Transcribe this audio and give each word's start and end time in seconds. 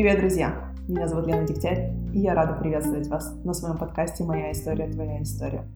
Привет, 0.00 0.18
друзья! 0.18 0.74
Меня 0.88 1.06
зовут 1.08 1.26
Лена 1.26 1.46
Дегтярь, 1.46 1.92
и 2.14 2.20
я 2.20 2.32
рада 2.32 2.58
приветствовать 2.58 3.06
вас 3.08 3.34
на 3.44 3.52
своем 3.52 3.76
подкасте 3.76 4.24
«Моя 4.24 4.50
история, 4.50 4.90
твоя 4.90 5.22
история». 5.22 5.70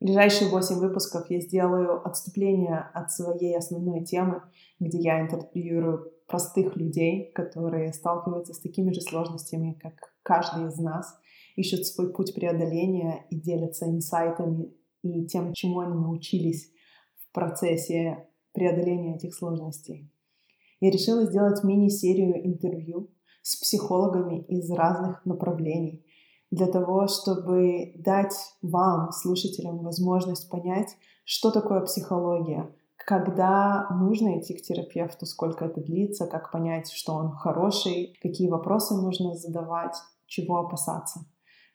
В 0.00 0.04
ближайшие 0.06 0.50
8 0.50 0.74
выпусков 0.80 1.30
я 1.30 1.38
сделаю 1.38 2.04
отступление 2.04 2.90
от 2.92 3.12
своей 3.12 3.56
основной 3.56 4.02
темы, 4.02 4.42
где 4.80 4.98
я 4.98 5.20
интервьюирую 5.20 6.10
простых 6.26 6.74
людей, 6.74 7.30
которые 7.32 7.92
сталкиваются 7.92 8.54
с 8.54 8.58
такими 8.58 8.90
же 8.90 9.00
сложностями, 9.00 9.78
как 9.80 9.92
каждый 10.24 10.66
из 10.66 10.76
нас, 10.80 11.16
ищут 11.54 11.86
свой 11.86 12.12
путь 12.12 12.34
преодоления 12.34 13.24
и 13.30 13.40
делятся 13.40 13.86
инсайтами 13.86 14.74
и 15.04 15.26
тем, 15.26 15.52
чему 15.52 15.78
они 15.78 15.94
научились 15.94 16.72
в 17.14 17.32
процессе 17.32 18.26
преодоления 18.52 19.14
этих 19.14 19.32
сложностей. 19.32 20.10
Я 20.80 20.90
решила 20.90 21.24
сделать 21.24 21.62
мини-серию 21.62 22.44
интервью 22.44 23.12
с 23.48 23.56
психологами 23.56 24.42
из 24.42 24.70
разных 24.70 25.24
направлений 25.24 26.04
для 26.50 26.66
того, 26.66 27.06
чтобы 27.06 27.94
дать 27.96 28.36
вам, 28.60 29.10
слушателям, 29.10 29.78
возможность 29.78 30.50
понять, 30.50 30.94
что 31.24 31.50
такое 31.50 31.80
психология, 31.80 32.70
когда 33.06 33.88
нужно 33.90 34.38
идти 34.38 34.52
к 34.52 34.60
терапевту, 34.60 35.24
сколько 35.24 35.64
это 35.64 35.80
длится, 35.80 36.26
как 36.26 36.52
понять, 36.52 36.90
что 36.90 37.14
он 37.14 37.30
хороший, 37.30 38.18
какие 38.20 38.50
вопросы 38.50 38.94
нужно 38.94 39.34
задавать, 39.34 39.96
чего 40.26 40.58
опасаться. 40.58 41.20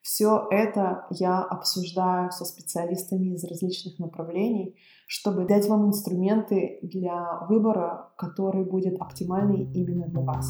Все 0.03 0.47
это 0.51 1.07
я 1.09 1.41
обсуждаю 1.41 2.29
со 2.29 2.45
специалистами 2.45 3.33
из 3.33 3.43
различных 3.45 3.97
направлений, 3.97 4.75
чтобы 5.07 5.45
дать 5.45 5.67
вам 5.67 5.87
инструменты 5.87 6.77
для 6.83 7.47
выбора, 7.49 8.13
который 8.15 8.63
будет 8.63 9.01
оптимальный 9.01 9.63
именно 9.73 10.07
для 10.07 10.21
вас. 10.21 10.45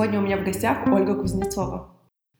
Сегодня 0.00 0.18
у 0.18 0.22
меня 0.22 0.38
в 0.38 0.44
гостях 0.44 0.86
Ольга 0.86 1.14
Кузнецова, 1.14 1.90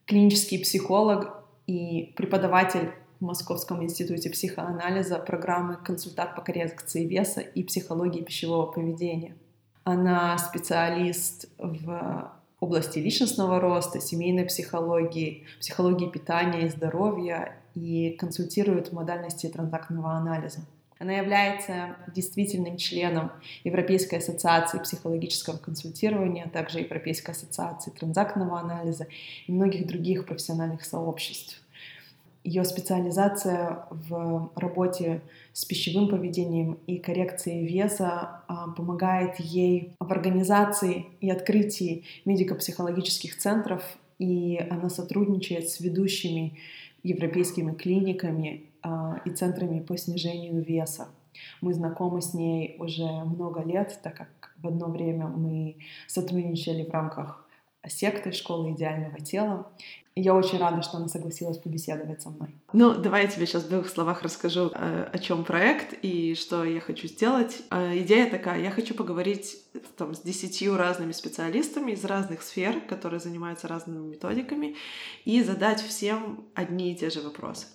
клинический 0.06 0.58
психолог 0.60 1.44
и 1.66 2.14
преподаватель 2.16 2.90
в 3.20 3.24
Московском 3.26 3.84
институте 3.84 4.30
психоанализа 4.30 5.18
программы 5.18 5.76
«Консультант 5.76 6.34
по 6.34 6.40
коррекции 6.40 7.04
веса 7.04 7.42
и 7.42 7.62
психологии 7.62 8.22
пищевого 8.22 8.72
поведения». 8.72 9.36
Она 9.84 10.38
специалист 10.38 11.50
в 11.58 12.32
области 12.60 12.98
личностного 12.98 13.60
роста, 13.60 14.00
семейной 14.00 14.46
психологии, 14.46 15.44
психологии 15.60 16.08
питания 16.08 16.64
и 16.64 16.70
здоровья 16.70 17.58
и 17.74 18.16
консультирует 18.18 18.88
в 18.88 18.92
модальности 18.94 19.50
транзактного 19.50 20.12
анализа. 20.12 20.60
Она 21.00 21.14
является 21.14 21.96
действительным 22.14 22.76
членом 22.76 23.32
Европейской 23.64 24.16
ассоциации 24.16 24.78
психологического 24.78 25.56
консультирования, 25.56 26.44
а 26.44 26.50
также 26.50 26.80
Европейской 26.80 27.30
ассоциации 27.30 27.90
транзактного 27.90 28.60
анализа 28.60 29.06
и 29.46 29.52
многих 29.52 29.86
других 29.86 30.26
профессиональных 30.26 30.84
сообществ. 30.84 31.62
Ее 32.44 32.64
специализация 32.64 33.86
в 33.88 34.52
работе 34.56 35.22
с 35.54 35.64
пищевым 35.64 36.08
поведением 36.08 36.78
и 36.86 36.98
коррекцией 36.98 37.66
веса 37.66 38.42
а, 38.46 38.68
помогает 38.68 39.40
ей 39.40 39.94
в 39.98 40.12
организации 40.12 41.06
и 41.22 41.30
открытии 41.30 42.04
медико-психологических 42.26 43.38
центров, 43.38 43.82
и 44.18 44.58
она 44.70 44.90
сотрудничает 44.90 45.70
с 45.70 45.80
ведущими 45.80 46.58
европейскими 47.02 47.72
клиниками 47.72 48.69
и 49.24 49.30
центрами 49.30 49.80
по 49.80 49.96
снижению 49.96 50.62
веса. 50.62 51.08
Мы 51.60 51.74
знакомы 51.74 52.22
с 52.22 52.34
ней 52.34 52.76
уже 52.78 53.06
много 53.06 53.62
лет, 53.62 53.98
так 54.02 54.16
как 54.16 54.54
в 54.56 54.66
одно 54.66 54.88
время 54.88 55.26
мы 55.26 55.76
сотрудничали 56.06 56.84
в 56.84 56.90
рамках 56.90 57.46
секты 57.88 58.32
школы 58.32 58.72
идеального 58.72 59.20
тела. 59.20 59.70
И 60.16 60.22
я 60.22 60.34
очень 60.34 60.58
рада, 60.58 60.82
что 60.82 60.96
она 60.98 61.08
согласилась 61.08 61.56
побеседовать 61.56 62.20
со 62.20 62.30
мной. 62.30 62.54
Ну, 62.72 62.94
давай 62.94 63.22
я 63.22 63.28
тебе 63.28 63.46
сейчас 63.46 63.62
в 63.62 63.70
двух 63.70 63.88
словах 63.88 64.22
расскажу, 64.22 64.70
э, 64.74 65.08
о 65.10 65.18
чем 65.18 65.44
проект 65.44 65.94
и 66.02 66.34
что 66.34 66.64
я 66.64 66.80
хочу 66.80 67.06
сделать. 67.06 67.62
Э, 67.70 67.96
идея 68.00 68.28
такая, 68.28 68.60
я 68.60 68.70
хочу 68.70 68.94
поговорить 68.94 69.56
там, 69.96 70.14
с 70.14 70.20
десятью 70.20 70.76
разными 70.76 71.12
специалистами 71.12 71.92
из 71.92 72.04
разных 72.04 72.42
сфер, 72.42 72.80
которые 72.80 73.20
занимаются 73.20 73.68
разными 73.68 74.04
методиками, 74.04 74.74
и 75.24 75.42
задать 75.42 75.80
всем 75.80 76.44
одни 76.54 76.92
и 76.92 76.96
те 76.96 77.08
же 77.08 77.20
вопросы 77.20 77.66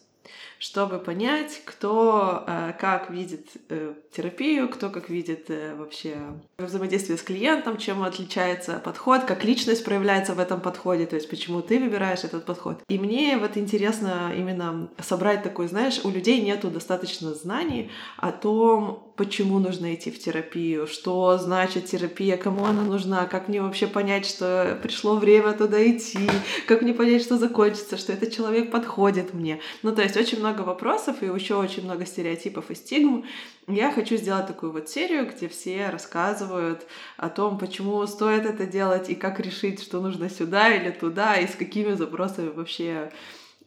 чтобы 0.65 0.97
понять, 0.97 1.61
кто 1.63 2.43
э, 2.47 2.73
как 2.79 3.11
видит 3.11 3.49
э, 3.69 3.93
терапию, 4.11 4.67
кто 4.67 4.89
как 4.89 5.09
видит 5.09 5.45
э, 5.49 5.75
вообще 5.75 6.17
взаимодействие 6.57 7.19
с 7.19 7.21
клиентом, 7.21 7.77
чем 7.77 8.01
отличается 8.01 8.81
подход, 8.83 9.25
как 9.25 9.43
личность 9.43 9.85
проявляется 9.85 10.33
в 10.33 10.39
этом 10.39 10.59
подходе, 10.59 11.05
то 11.05 11.15
есть 11.15 11.29
почему 11.29 11.61
ты 11.61 11.79
выбираешь 11.79 12.23
этот 12.23 12.45
подход. 12.45 12.81
И 12.87 12.97
мне 12.97 13.37
вот 13.37 13.57
интересно 13.57 14.33
именно 14.35 14.89
собрать 14.97 15.43
такой, 15.43 15.67
знаешь, 15.67 16.03
у 16.03 16.09
людей 16.09 16.41
нету 16.41 16.71
достаточно 16.71 17.35
знаний 17.35 17.91
о 18.17 18.31
том, 18.31 19.04
почему 19.15 19.59
нужно 19.59 19.93
идти 19.93 20.11
в 20.11 20.19
терапию, 20.19 20.87
что 20.87 21.37
значит 21.37 21.85
терапия, 21.85 22.37
кому 22.37 22.65
она 22.65 22.83
нужна, 22.83 23.25
как 23.25 23.47
мне 23.47 23.61
вообще 23.61 23.87
понять, 23.87 24.25
что 24.25 24.77
пришло 24.81 25.15
время 25.15 25.53
туда 25.53 25.81
идти, 25.89 26.29
как 26.67 26.81
мне 26.81 26.93
понять, 26.93 27.21
что 27.21 27.37
закончится, 27.37 27.97
что 27.97 28.13
этот 28.13 28.33
человек 28.33 28.71
подходит 28.71 29.33
мне. 29.33 29.59
Ну, 29.83 29.95
то 29.95 30.01
есть 30.01 30.17
очень 30.17 30.39
много 30.39 30.61
вопросов 30.61 31.23
и 31.23 31.27
еще 31.27 31.55
очень 31.55 31.83
много 31.83 32.05
стереотипов 32.05 32.71
и 32.71 32.75
стигм. 32.75 33.25
Я 33.67 33.91
хочу 33.91 34.17
сделать 34.17 34.47
такую 34.47 34.71
вот 34.71 34.89
серию, 34.89 35.27
где 35.27 35.47
все 35.47 35.89
рассказывают 35.89 36.85
о 37.17 37.29
том, 37.29 37.57
почему 37.57 38.05
стоит 38.07 38.45
это 38.45 38.65
делать 38.65 39.09
и 39.09 39.15
как 39.15 39.39
решить, 39.39 39.81
что 39.81 40.01
нужно 40.01 40.29
сюда 40.29 40.73
или 40.75 40.91
туда, 40.91 41.37
и 41.37 41.47
с 41.47 41.55
какими 41.55 41.93
запросами 41.93 42.49
вообще 42.49 43.11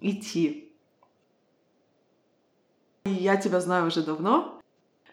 идти. 0.01 0.71
Я 3.05 3.37
тебя 3.37 3.61
знаю 3.61 3.87
уже 3.87 4.03
давно, 4.03 4.58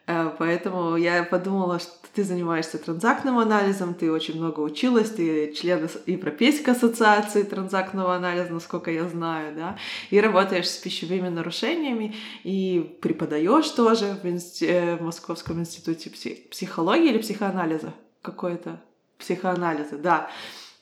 поэтому 0.05 0.95
я 0.95 1.23
подумала, 1.23 1.79
что 1.79 1.91
ты 2.13 2.23
занимаешься 2.23 2.77
транзактным 2.77 3.39
анализом, 3.39 3.93
ты 3.93 4.11
очень 4.11 4.37
много 4.37 4.59
училась, 4.59 5.09
ты 5.09 5.51
член 5.53 5.89
Европейской 6.05 6.71
ассоциации 6.71 7.43
транзактного 7.43 8.15
анализа, 8.15 8.53
насколько 8.53 8.91
я 8.91 9.07
знаю, 9.09 9.55
да, 9.55 9.77
и 10.11 10.21
работаешь 10.21 10.69
с 10.69 10.77
пищевыми 10.77 11.29
нарушениями, 11.29 12.15
и 12.43 12.97
преподаешь 13.01 13.69
тоже 13.69 14.17
в, 14.21 14.27
инст... 14.27 14.61
Э, 14.61 14.95
в 14.97 15.01
Московском 15.01 15.59
институте 15.59 16.09
психологии 16.49 17.09
или 17.09 17.17
психоанализа 17.17 17.93
какой-то 18.21 18.81
психоанализа, 19.17 19.97
да. 19.97 20.29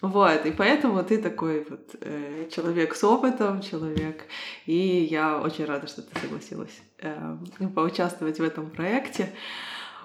Вот, 0.03 0.45
и 0.45 0.51
поэтому 0.51 1.01
ты 1.01 1.17
такой 1.17 1.65
вот 1.69 1.95
э, 2.01 2.49
человек 2.51 2.93
с 2.93 3.05
опытом, 3.05 3.61
человек, 3.61 4.25
и 4.65 5.07
я 5.09 5.39
очень 5.39 5.63
рада, 5.63 5.87
что 5.87 6.01
ты 6.01 6.19
согласилась 6.19 6.77
э, 6.99 7.37
поучаствовать 7.73 8.37
в 8.37 8.43
этом 8.43 8.69
проекте. 8.69 9.29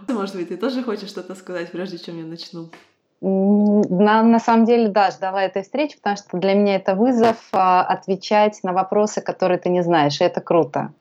Может 0.07 0.37
быть, 0.37 0.51
ты 0.51 0.57
тоже 0.57 0.85
хочешь 0.85 1.09
что-то 1.09 1.35
сказать, 1.35 1.73
прежде 1.73 1.99
чем 1.99 2.17
я 2.17 2.25
начну? 2.25 2.71
На, 3.21 4.23
на 4.23 4.39
самом 4.39 4.67
деле, 4.67 4.87
да, 4.89 5.11
ждала 5.11 5.43
этой 5.43 5.65
встречи, 5.65 5.97
потому 5.97 6.17
что 6.17 6.39
для 6.39 6.55
меня 6.55 6.77
это 6.77 6.95
вызов 6.95 7.37
э, 7.53 7.57
отвечать 7.59 8.61
на 8.63 8.73
вопросы, 8.73 9.21
которые 9.21 9.59
ты 9.59 9.69
не 9.69 9.83
знаешь, 9.83 10.21
и 10.21 10.25
это 10.25 10.41
круто. 10.41 10.93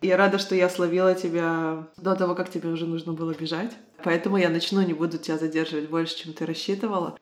Я 0.00 0.16
рада, 0.16 0.38
что 0.38 0.54
я 0.54 0.70
словила 0.70 1.14
тебя 1.14 1.84
до 1.98 2.16
того, 2.16 2.34
как 2.34 2.48
тебе 2.48 2.70
уже 2.70 2.86
нужно 2.86 3.12
было 3.12 3.34
бежать. 3.34 3.72
Поэтому 4.02 4.38
я 4.38 4.48
начну, 4.48 4.80
не 4.80 4.94
буду 4.94 5.18
тебя 5.18 5.36
задерживать 5.36 5.90
больше, 5.90 6.16
чем 6.16 6.32
ты 6.32 6.46
рассчитывала. 6.46 7.18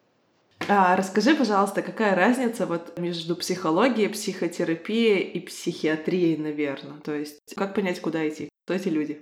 А, 0.69 0.97
расскажи, 0.97 1.34
пожалуйста, 1.34 1.83
какая 1.83 2.15
разница 2.15 2.67
вот 2.67 2.99
между 2.99 3.37
психологией, 3.37 4.09
психотерапией 4.09 5.21
и 5.21 5.41
психиатрией, 5.41 6.36
наверное? 6.36 6.98
То 7.04 7.15
есть 7.15 7.39
как 7.57 7.75
понять, 7.75 8.01
куда 8.01 8.28
идти? 8.28 8.48
Кто 8.65 8.75
эти 8.75 8.89
люди? 8.89 9.21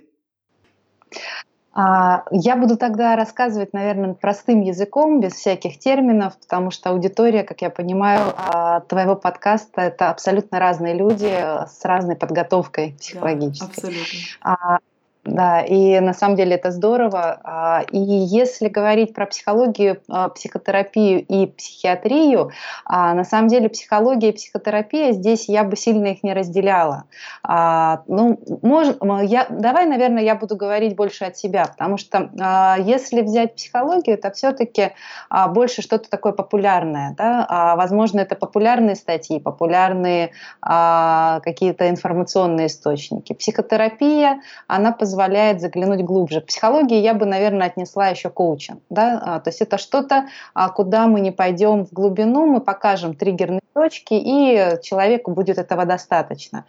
А, 1.77 2.23
я 2.31 2.55
буду 2.55 2.77
тогда 2.77 3.17
рассказывать, 3.17 3.73
наверное, 3.73 4.13
простым 4.13 4.61
языком, 4.61 5.19
без 5.19 5.33
всяких 5.33 5.77
терминов, 5.77 6.37
потому 6.39 6.71
что 6.71 6.91
аудитория, 6.91 7.43
как 7.43 7.61
я 7.61 7.69
понимаю, 7.69 8.33
а, 8.37 8.79
твоего 8.79 9.17
подкаста— 9.17 9.81
это 9.83 10.09
абсолютно 10.09 10.57
разные 10.57 10.95
люди 10.95 11.27
с 11.27 11.83
разной 11.83 12.15
подготовкой 12.15 12.95
психологической. 12.97 13.67
Да, 13.67 13.87
абсолютно. 13.89 14.79
Да, 15.25 15.61
и 15.61 15.99
на 16.01 16.13
самом 16.13 16.35
деле 16.35 16.55
это 16.55 16.69
здорово. 16.69 17.39
А, 17.43 17.83
и 17.91 17.97
если 17.97 18.67
говорить 18.67 19.15
про 19.15 19.25
психологию, 19.25 19.99
а, 20.07 20.29
психотерапию 20.29 21.25
и 21.25 21.47
психиатрию, 21.47 22.51
а, 22.85 23.15
на 23.15 23.23
самом 23.23 23.47
деле 23.47 23.67
психология 23.67 24.29
и 24.29 24.33
психотерапия 24.33 25.13
здесь 25.13 25.49
я 25.49 25.63
бы 25.63 25.75
сильно 25.75 26.07
их 26.07 26.21
не 26.23 26.33
разделяла. 26.33 27.05
Ну, 27.43 28.39
можно, 28.61 29.21
я, 29.23 29.47
давай, 29.49 29.85
наверное, 29.85 30.23
я 30.23 30.35
буду 30.35 30.55
говорить 30.55 30.95
больше 30.95 31.25
от 31.25 31.37
себя, 31.37 31.65
потому 31.65 31.97
что 31.97 32.29
если 32.79 33.21
взять 33.21 33.55
психологию, 33.55 34.17
это 34.17 34.31
все-таки 34.31 34.91
больше 35.49 35.81
что-то 35.81 36.09
такое 36.09 36.33
популярное. 36.33 37.15
Да? 37.17 37.75
Возможно, 37.77 38.19
это 38.19 38.35
популярные 38.35 38.95
статьи, 38.95 39.39
популярные 39.39 40.31
какие-то 40.61 41.89
информационные 41.89 42.67
источники. 42.67 43.33
Психотерапия, 43.33 44.41
она 44.67 44.91
позволяет 44.91 45.14
позволяет 45.15 45.61
заглянуть 45.61 46.03
глубже. 46.03 46.41
К 46.41 46.47
психологии 46.47 46.99
я 46.99 47.13
бы, 47.13 47.25
наверное, 47.25 47.67
отнесла 47.67 48.09
еще 48.09 48.29
коучинг. 48.29 48.81
Да? 48.89 49.21
А, 49.25 49.39
то 49.39 49.49
есть 49.49 49.61
это 49.61 49.77
что-то, 49.77 50.25
а, 50.53 50.69
куда 50.69 51.07
мы 51.07 51.21
не 51.21 51.31
пойдем 51.31 51.85
в 51.85 51.93
глубину, 51.93 52.45
мы 52.45 52.59
покажем 52.59 53.15
триггерные 53.15 53.61
точки, 53.73 54.13
и 54.13 54.77
человеку 54.83 55.31
будет 55.31 55.57
этого 55.57 55.85
достаточно. 55.85 56.65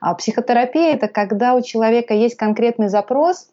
А 0.00 0.14
психотерапия– 0.14 0.94
это 0.94 1.08
когда 1.08 1.54
у 1.54 1.60
человека 1.60 2.14
есть 2.14 2.36
конкретный 2.36 2.88
запрос, 2.88 3.48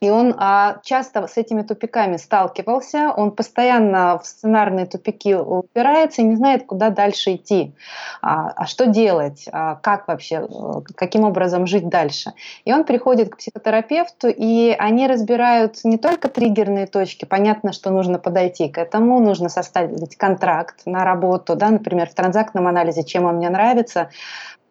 и 0.00 0.10
он 0.10 0.34
а, 0.36 0.80
часто 0.82 1.26
с 1.26 1.36
этими 1.36 1.62
тупиками 1.62 2.16
сталкивался, 2.16 3.12
он 3.16 3.32
постоянно 3.32 4.18
в 4.18 4.26
сценарные 4.26 4.86
тупики 4.86 5.34
упирается 5.34 6.22
и 6.22 6.24
не 6.24 6.36
знает, 6.36 6.66
куда 6.66 6.90
дальше 6.90 7.34
идти, 7.34 7.74
а, 8.20 8.50
а 8.50 8.66
что 8.66 8.86
делать, 8.86 9.46
а, 9.50 9.76
как 9.76 10.08
вообще, 10.08 10.46
э, 10.46 10.80
каким 10.94 11.24
образом 11.24 11.66
жить 11.66 11.88
дальше. 11.88 12.32
И 12.64 12.72
он 12.72 12.84
приходит 12.84 13.30
к 13.30 13.38
психотерапевту, 13.38 14.28
и 14.28 14.74
они 14.78 15.06
разбирают 15.06 15.84
не 15.84 15.98
только 15.98 16.28
триггерные 16.28 16.86
точки, 16.86 17.24
понятно, 17.24 17.72
что 17.72 17.90
нужно 17.90 18.18
подойти 18.18 18.68
к 18.68 18.78
этому, 18.78 19.20
нужно 19.20 19.48
составить 19.48 20.16
контракт 20.16 20.82
на 20.86 21.04
работу, 21.04 21.56
да, 21.56 21.70
например, 21.70 22.08
в 22.08 22.14
транзактном 22.14 22.66
анализе, 22.66 23.04
чем 23.04 23.24
он 23.24 23.36
мне 23.36 23.50
нравится, 23.50 24.10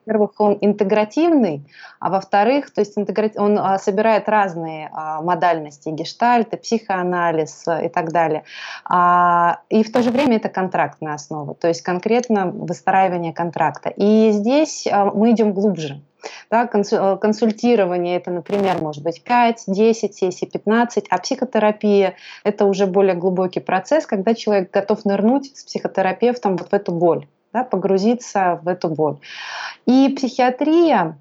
во-первых, 0.06 0.32
он 0.40 0.58
интегративный, 0.62 1.66
а 2.00 2.10
во-вторых, 2.10 2.72
то 2.72 2.82
есть 2.82 2.98
он 3.38 3.60
а, 3.60 3.80
собирает 3.80 4.28
разные 4.28 4.90
а, 4.92 5.22
модальности, 5.22 5.90
гештальты, 5.90 6.58
психоанализ 6.58 7.68
а, 7.68 7.82
и 7.82 7.90
так 7.90 8.12
далее. 8.12 8.44
И 9.70 9.84
в 9.84 9.92
то 9.92 10.02
же 10.02 10.12
время 10.12 10.38
это 10.38 10.50
контрактная 10.50 11.14
основа, 11.14 11.56
то 11.56 11.68
есть 11.68 11.82
конкретно 11.82 12.48
выстраивание 12.48 13.34
контракта. 13.34 13.90
И 13.90 14.32
здесь 14.32 14.88
мы 15.14 15.32
идем 15.32 15.54
глубже. 15.54 16.02
Да, 16.50 16.68
консультирование 16.68 18.16
это, 18.16 18.32
например, 18.32 18.82
может 18.82 19.04
быть 19.04 19.24
5, 19.24 19.64
10 19.68 20.16
сессий, 20.16 20.46
15, 20.46 21.06
а 21.10 21.18
психотерапия 21.18 22.16
это 22.44 22.66
уже 22.66 22.88
более 22.88 23.16
глубокий 23.16 23.60
процесс, 23.60 24.06
когда 24.06 24.34
человек 24.34 24.72
готов 24.72 25.04
нырнуть 25.04 25.58
с 25.58 25.64
психотерапевтом 25.66 26.56
вот 26.56 26.70
в 26.70 26.74
эту 26.74 26.94
боль 26.94 27.28
да, 27.54 27.64
погрузиться 27.64 28.60
в 28.64 28.68
эту 28.68 28.90
боль. 28.90 29.18
И 29.86 30.14
психиатрия, 30.16 31.18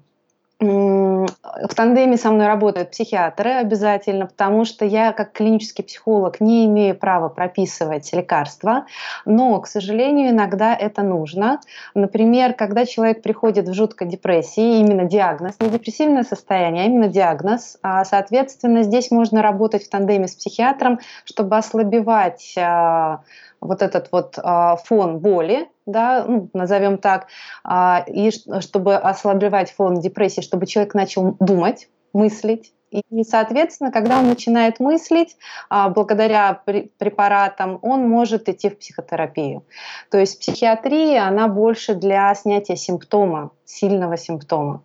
в 0.63 1.75
тандеме 1.75 2.17
со 2.17 2.31
мной 2.31 2.47
работают 2.47 2.91
психиатры 2.91 3.51
обязательно, 3.51 4.27
потому 4.27 4.65
что 4.65 4.85
я 4.85 5.11
как 5.11 5.33
клинический 5.33 5.83
психолог 5.83 6.39
не 6.39 6.65
имею 6.65 6.95
права 6.95 7.29
прописывать 7.29 8.11
лекарства, 8.13 8.85
но, 9.25 9.59
к 9.59 9.67
сожалению, 9.67 10.29
иногда 10.29 10.75
это 10.75 11.01
нужно. 11.01 11.59
Например, 11.95 12.53
когда 12.53 12.85
человек 12.85 13.21
приходит 13.21 13.67
в 13.67 13.73
жуткой 13.73 14.07
депрессии, 14.07 14.79
именно 14.79 15.05
диагноз, 15.05 15.55
не 15.59 15.69
депрессивное 15.69 16.23
состояние, 16.23 16.83
а 16.83 16.87
именно 16.87 17.07
диагноз, 17.07 17.77
а, 17.81 18.05
соответственно, 18.05 18.83
здесь 18.83 19.11
можно 19.11 19.41
работать 19.41 19.83
в 19.83 19.89
тандеме 19.89 20.27
с 20.27 20.35
психиатром, 20.35 20.99
чтобы 21.25 21.57
ослабевать 21.57 22.55
а, 22.57 23.21
вот 23.59 23.81
этот 23.81 24.09
вот 24.11 24.35
а, 24.37 24.77
фон 24.77 25.19
боли, 25.19 25.67
да, 25.85 26.25
ну, 26.27 26.49
назовем 26.53 26.97
так, 26.97 27.27
а, 27.63 28.03
и 28.07 28.31
чтобы 28.31 28.95
ослабевать 28.95 29.71
фон 29.71 29.99
депрессии, 29.99 30.41
чтобы 30.41 30.65
человек 30.65 30.93
начал 30.93 31.35
думать, 31.39 31.89
мыслить. 32.13 32.73
И, 32.91 33.23
соответственно, 33.23 33.91
когда 33.91 34.19
он 34.19 34.27
начинает 34.27 34.79
мыслить, 34.79 35.35
а, 35.69 35.89
благодаря 35.89 36.61
препаратам, 36.63 37.79
он 37.81 38.07
может 38.07 38.49
идти 38.49 38.69
в 38.69 38.77
психотерапию. 38.77 39.65
То 40.11 40.19
есть 40.19 40.39
психиатрия, 40.39 41.27
она 41.27 41.47
больше 41.47 41.95
для 41.95 42.33
снятия 42.35 42.75
симптома, 42.75 43.51
сильного 43.65 44.15
симптома. 44.15 44.83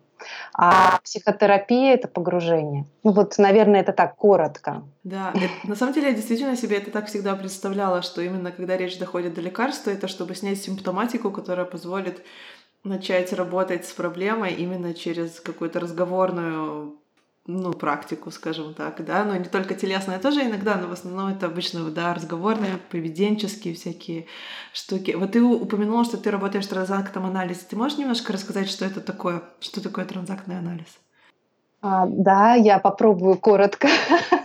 А 0.53 0.99
психотерапия– 1.03 1.93
это 1.95 2.07
погружение. 2.07 2.85
Ну 3.03 3.11
вот, 3.11 3.37
наверное, 3.37 3.81
это 3.81 3.93
так 3.93 4.15
коротко. 4.15 4.83
Да, 5.03 5.33
на 5.63 5.75
самом 5.75 5.93
деле 5.93 6.09
я 6.09 6.13
действительно 6.13 6.55
себе 6.55 6.77
это 6.77 6.91
так 6.91 7.07
всегда 7.07 7.35
представляла, 7.35 8.01
что 8.01 8.21
именно 8.21 8.51
когда 8.51 8.77
речь 8.77 8.99
доходит 8.99 9.33
до 9.33 9.41
лекарства, 9.41 9.91
это 9.91 10.07
чтобы 10.07 10.35
снять 10.35 10.61
симптоматику, 10.61 11.31
которая 11.31 11.65
позволит 11.65 12.23
начать 12.83 13.33
работать 13.33 13.85
с 13.85 13.91
проблемой 13.91 14.53
именно 14.53 14.93
через 14.93 15.39
какую-то 15.39 15.79
разговорную 15.79 16.98
ну, 17.49 17.73
практику, 17.73 18.29
скажем 18.29 18.75
так, 18.75 19.03
да, 19.03 19.23
но 19.23 19.35
не 19.35 19.45
только 19.45 19.73
телесное 19.73 20.19
тоже 20.19 20.43
иногда, 20.43 20.75
но 20.75 20.87
в 20.87 20.91
основном 20.91 21.29
это 21.29 21.47
обычно, 21.47 21.89
да, 21.89 22.13
разговорные, 22.13 22.77
поведенческие 22.91 23.73
всякие 23.73 24.27
штуки. 24.71 25.15
Вот 25.17 25.31
ты 25.31 25.41
упомянула, 25.41 26.05
что 26.05 26.17
ты 26.17 26.29
работаешь 26.29 26.65
в 26.65 26.69
транзактном 26.69 27.25
анализе. 27.25 27.61
Ты 27.67 27.75
можешь 27.75 27.97
немножко 27.97 28.33
рассказать, 28.33 28.69
что 28.69 28.85
это 28.85 29.01
такое, 29.01 29.41
что 29.61 29.81
такое 29.81 30.05
транзактный 30.05 30.59
анализ? 30.59 30.99
А, 31.81 32.05
да, 32.07 32.53
я 32.53 32.77
попробую 32.77 33.35
коротко. 33.39 33.87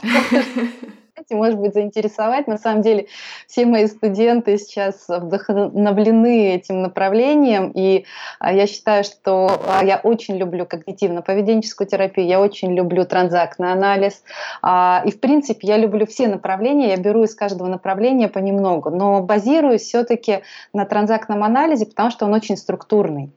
может 1.30 1.58
быть, 1.58 1.74
заинтересовать. 1.74 2.46
На 2.46 2.58
самом 2.58 2.82
деле 2.82 3.06
все 3.46 3.66
мои 3.66 3.86
студенты 3.86 4.58
сейчас 4.58 5.06
вдохновлены 5.08 6.54
этим 6.54 6.82
направлением, 6.82 7.70
и 7.74 8.04
а, 8.38 8.52
я 8.52 8.66
считаю, 8.66 9.04
что 9.04 9.60
а, 9.66 9.84
я 9.84 9.98
очень 10.02 10.36
люблю 10.36 10.64
когнитивно-поведенческую 10.64 11.86
терапию, 11.86 12.26
я 12.26 12.40
очень 12.40 12.74
люблю 12.74 13.04
транзактный 13.04 13.72
анализ, 13.72 14.22
а, 14.62 15.02
и, 15.04 15.10
в 15.10 15.20
принципе, 15.20 15.66
я 15.68 15.76
люблю 15.76 16.06
все 16.06 16.28
направления, 16.28 16.90
я 16.90 16.96
беру 16.96 17.24
из 17.24 17.34
каждого 17.34 17.68
направления 17.68 18.28
понемногу, 18.28 18.90
но 18.90 19.20
базируюсь 19.22 19.82
все-таки 19.82 20.40
на 20.72 20.84
транзактном 20.84 21.42
анализе, 21.44 21.86
потому 21.86 22.10
что 22.10 22.26
он 22.26 22.34
очень 22.34 22.56
структурный. 22.56 23.30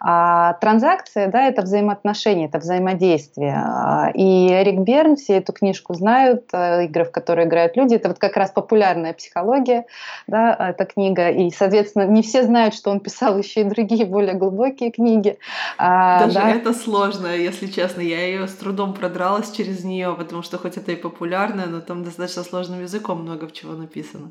Транзакция, 0.00 1.28
да, 1.28 1.46
это 1.46 1.62
взаимоотношения, 1.62 2.46
это 2.46 2.58
взаимодействие. 2.58 4.12
И 4.14 4.48
Эрик 4.50 4.80
Берн, 4.80 5.16
все 5.16 5.38
эту 5.38 5.52
книжку 5.52 5.94
знают, 5.94 6.52
игры, 6.52 7.04
в 7.04 7.10
которой 7.10 7.33
которые 7.34 7.48
играют 7.48 7.76
люди. 7.76 7.94
Это 7.94 8.08
вот 8.08 8.18
как 8.18 8.36
раз 8.36 8.50
популярная 8.50 9.12
психология, 9.12 9.86
да, 10.28 10.54
эта 10.54 10.84
книга. 10.84 11.30
И, 11.30 11.50
соответственно, 11.50 12.06
не 12.06 12.22
все 12.22 12.44
знают, 12.44 12.74
что 12.74 12.90
он 12.90 13.00
писал 13.00 13.36
еще 13.38 13.62
и 13.62 13.64
другие 13.64 14.04
более 14.06 14.34
глубокие 14.34 14.92
книги. 14.92 15.36
А, 15.76 16.20
Даже 16.20 16.34
да. 16.34 16.50
это 16.50 16.72
сложно, 16.72 17.26
если 17.26 17.66
честно. 17.66 18.02
Я 18.02 18.24
ее 18.24 18.46
с 18.46 18.54
трудом 18.54 18.94
продралась 18.94 19.50
через 19.50 19.82
нее, 19.84 20.14
потому 20.16 20.42
что 20.42 20.58
хоть 20.58 20.76
это 20.76 20.92
и 20.92 20.96
популярная, 20.96 21.66
но 21.66 21.80
там 21.80 22.04
достаточно 22.04 22.44
сложным 22.44 22.82
языком 22.82 23.22
много 23.22 23.50
чего 23.50 23.72
написано. 23.72 24.30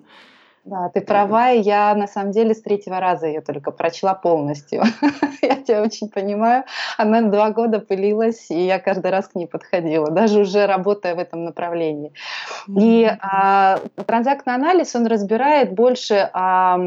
Да, 0.65 0.87
ты 0.87 1.01
права, 1.01 1.51
и 1.51 1.59
я 1.59 1.93
на 1.93 2.07
самом 2.07 2.31
деле 2.31 2.55
с 2.55 2.61
третьего 2.61 3.01
раза 3.01 3.27
ее 3.27 3.41
только 3.41 3.71
прочла 3.71 4.13
полностью. 4.13 4.83
я 5.41 5.55
тебя 5.57 5.81
очень 5.81 6.07
понимаю. 6.09 6.63
Она 6.97 7.21
два 7.21 7.49
года 7.49 7.79
пылилась, 7.79 8.49
и 8.49 8.65
я 8.65 8.79
каждый 8.79 9.11
раз 9.11 9.27
к 9.27 9.35
ней 9.35 9.45
подходила, 9.45 10.09
даже 10.09 10.39
уже 10.39 10.65
работая 10.65 11.15
в 11.15 11.19
этом 11.19 11.43
направлении. 11.43 12.13
И 12.69 13.11
а, 13.19 13.79
транзактный 14.05 14.53
анализ, 14.53 14.95
он 14.95 15.05
разбирает 15.07 15.73
больше, 15.73 16.29
а, 16.31 16.79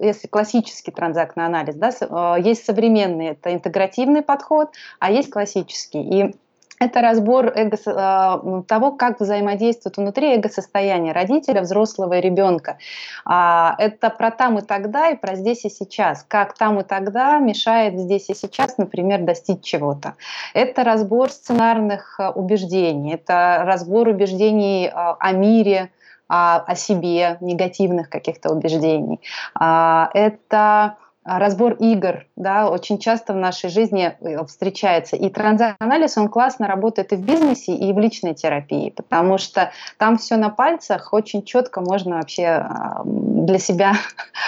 если 0.00 0.26
классический 0.26 0.90
транзактный 0.90 1.44
анализ, 1.44 1.74
да, 1.74 1.90
а, 2.08 2.36
есть 2.36 2.64
современный, 2.64 3.28
это 3.28 3.52
интегративный 3.52 4.22
подход, 4.22 4.70
а 5.00 5.12
есть 5.12 5.28
классический. 5.28 6.00
И 6.00 6.34
это 6.80 7.00
разбор 7.00 7.52
эго, 7.54 7.76
э, 7.76 8.62
того, 8.66 8.92
как 8.92 9.20
взаимодействует 9.20 9.96
внутри 9.96 10.36
эго-состояние 10.36 11.12
родителя, 11.12 11.62
взрослого 11.62 12.14
и 12.14 12.20
ребенка. 12.20 12.78
А, 13.24 13.74
это 13.78 14.10
про 14.10 14.30
там 14.30 14.58
и 14.58 14.62
тогда 14.62 15.08
и 15.08 15.16
про 15.16 15.34
здесь 15.34 15.64
и 15.64 15.70
сейчас. 15.70 16.24
Как 16.26 16.54
там 16.54 16.80
и 16.80 16.84
тогда 16.84 17.38
мешает 17.38 17.98
здесь 17.98 18.30
и 18.30 18.34
сейчас, 18.34 18.78
например, 18.78 19.22
достичь 19.22 19.62
чего-то. 19.62 20.14
Это 20.54 20.84
разбор 20.84 21.30
сценарных 21.30 22.20
э, 22.20 22.28
убеждений, 22.28 23.14
это 23.14 23.62
разбор 23.64 24.08
убеждений 24.08 24.86
э, 24.86 24.90
о 24.92 25.32
мире, 25.32 25.90
о 26.30 26.74
себе, 26.74 27.38
негативных 27.40 28.10
каких-то 28.10 28.52
убеждений. 28.52 29.18
А, 29.54 30.10
это 30.12 30.96
разбор 31.28 31.74
игр, 31.74 32.24
да, 32.36 32.70
очень 32.70 32.98
часто 32.98 33.34
в 33.34 33.36
нашей 33.36 33.68
жизни 33.68 34.16
э, 34.20 34.44
встречается. 34.46 35.16
И 35.16 35.28
транзанализ, 35.28 36.16
он 36.16 36.28
классно 36.28 36.66
работает 36.66 37.12
и 37.12 37.16
в 37.16 37.20
бизнесе, 37.20 37.74
и 37.74 37.92
в 37.92 37.98
личной 37.98 38.34
терапии, 38.34 38.90
потому 38.90 39.36
что 39.36 39.70
там 39.98 40.16
все 40.16 40.36
на 40.36 40.48
пальцах, 40.48 41.12
очень 41.12 41.42
четко 41.42 41.82
можно 41.82 42.16
вообще 42.16 42.46
а, 42.46 43.02
для 43.04 43.58
себя 43.58 43.94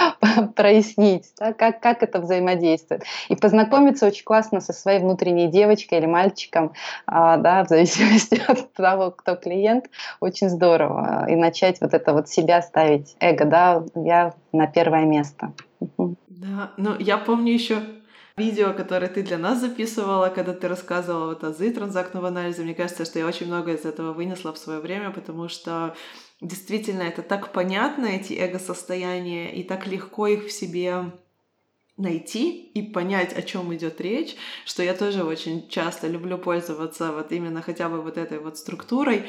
прояснить, 0.56 1.26
да, 1.38 1.52
как, 1.52 1.80
как 1.80 2.02
это 2.02 2.20
взаимодействует. 2.20 3.02
И 3.28 3.36
познакомиться 3.36 4.06
очень 4.06 4.24
классно 4.24 4.60
со 4.60 4.72
своей 4.72 5.00
внутренней 5.00 5.48
девочкой 5.48 5.98
или 5.98 6.06
мальчиком, 6.06 6.72
а, 7.06 7.36
да, 7.36 7.64
в 7.64 7.68
зависимости 7.68 8.40
от 8.48 8.72
того, 8.72 9.10
кто 9.10 9.36
клиент, 9.36 9.90
очень 10.20 10.48
здорово. 10.48 11.26
И 11.28 11.36
начать 11.36 11.80
вот 11.82 11.92
это 11.92 12.14
вот 12.14 12.28
себя 12.28 12.62
ставить, 12.62 13.16
эго, 13.20 13.44
да, 13.44 13.82
я 13.94 14.32
на 14.52 14.66
первое 14.66 15.04
место. 15.04 15.52
Да, 16.40 16.72
ну 16.78 16.96
я 16.98 17.18
помню 17.18 17.52
еще 17.52 17.82
видео, 18.38 18.72
которое 18.72 19.08
ты 19.08 19.22
для 19.22 19.36
нас 19.36 19.60
записывала, 19.60 20.30
когда 20.30 20.54
ты 20.54 20.68
рассказывала 20.68 21.26
вот 21.26 21.44
азы 21.44 21.70
транзактного 21.70 22.28
анализа. 22.28 22.62
Мне 22.62 22.74
кажется, 22.74 23.04
что 23.04 23.18
я 23.18 23.26
очень 23.26 23.46
много 23.46 23.74
из 23.74 23.84
этого 23.84 24.14
вынесла 24.14 24.54
в 24.54 24.58
свое 24.58 24.80
время, 24.80 25.10
потому 25.10 25.48
что 25.48 25.94
действительно 26.40 27.02
это 27.02 27.20
так 27.20 27.52
понятно, 27.52 28.06
эти 28.06 28.32
эго-состояния, 28.32 29.54
и 29.54 29.62
так 29.62 29.86
легко 29.86 30.28
их 30.28 30.46
в 30.46 30.50
себе 30.50 31.12
найти 32.00 32.70
и 32.72 32.82
понять, 32.82 33.32
о 33.32 33.42
чем 33.42 33.74
идет 33.74 34.00
речь, 34.00 34.36
что 34.64 34.82
я 34.82 34.94
тоже 34.94 35.24
очень 35.24 35.68
часто 35.68 36.08
люблю 36.08 36.38
пользоваться 36.38 37.12
вот 37.12 37.32
именно 37.32 37.62
хотя 37.62 37.88
бы 37.88 38.00
вот 38.02 38.16
этой 38.16 38.38
вот 38.38 38.56
структурой. 38.58 39.26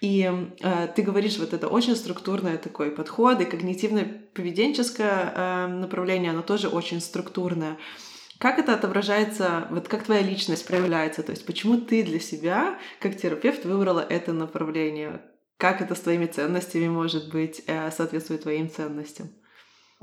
И 0.00 0.30
э, 0.60 0.88
ты 0.94 1.02
говоришь, 1.02 1.38
вот 1.38 1.52
это 1.52 1.68
очень 1.68 1.96
структурный 1.96 2.56
такой 2.58 2.90
подход, 2.90 3.40
и 3.40 3.44
когнитивно-поведенческое 3.44 5.32
э, 5.34 5.66
направление, 5.66 6.30
оно 6.30 6.42
тоже 6.42 6.68
очень 6.68 7.00
структурное. 7.00 7.76
Как 8.38 8.58
это 8.58 8.72
отображается, 8.72 9.68
вот 9.70 9.88
как 9.88 10.04
твоя 10.04 10.22
личность 10.22 10.66
проявляется? 10.66 11.22
То 11.22 11.32
есть 11.32 11.44
почему 11.44 11.78
ты 11.78 12.02
для 12.02 12.20
себя, 12.20 12.78
как 12.98 13.16
терапевт, 13.16 13.66
выбрала 13.66 14.00
это 14.00 14.32
направление? 14.32 15.20
Как 15.58 15.82
это 15.82 15.94
с 15.94 16.00
твоими 16.00 16.24
ценностями, 16.24 16.88
может 16.88 17.30
быть, 17.30 17.62
э, 17.66 17.90
соответствует 17.90 18.42
твоим 18.42 18.70
ценностям? 18.70 19.28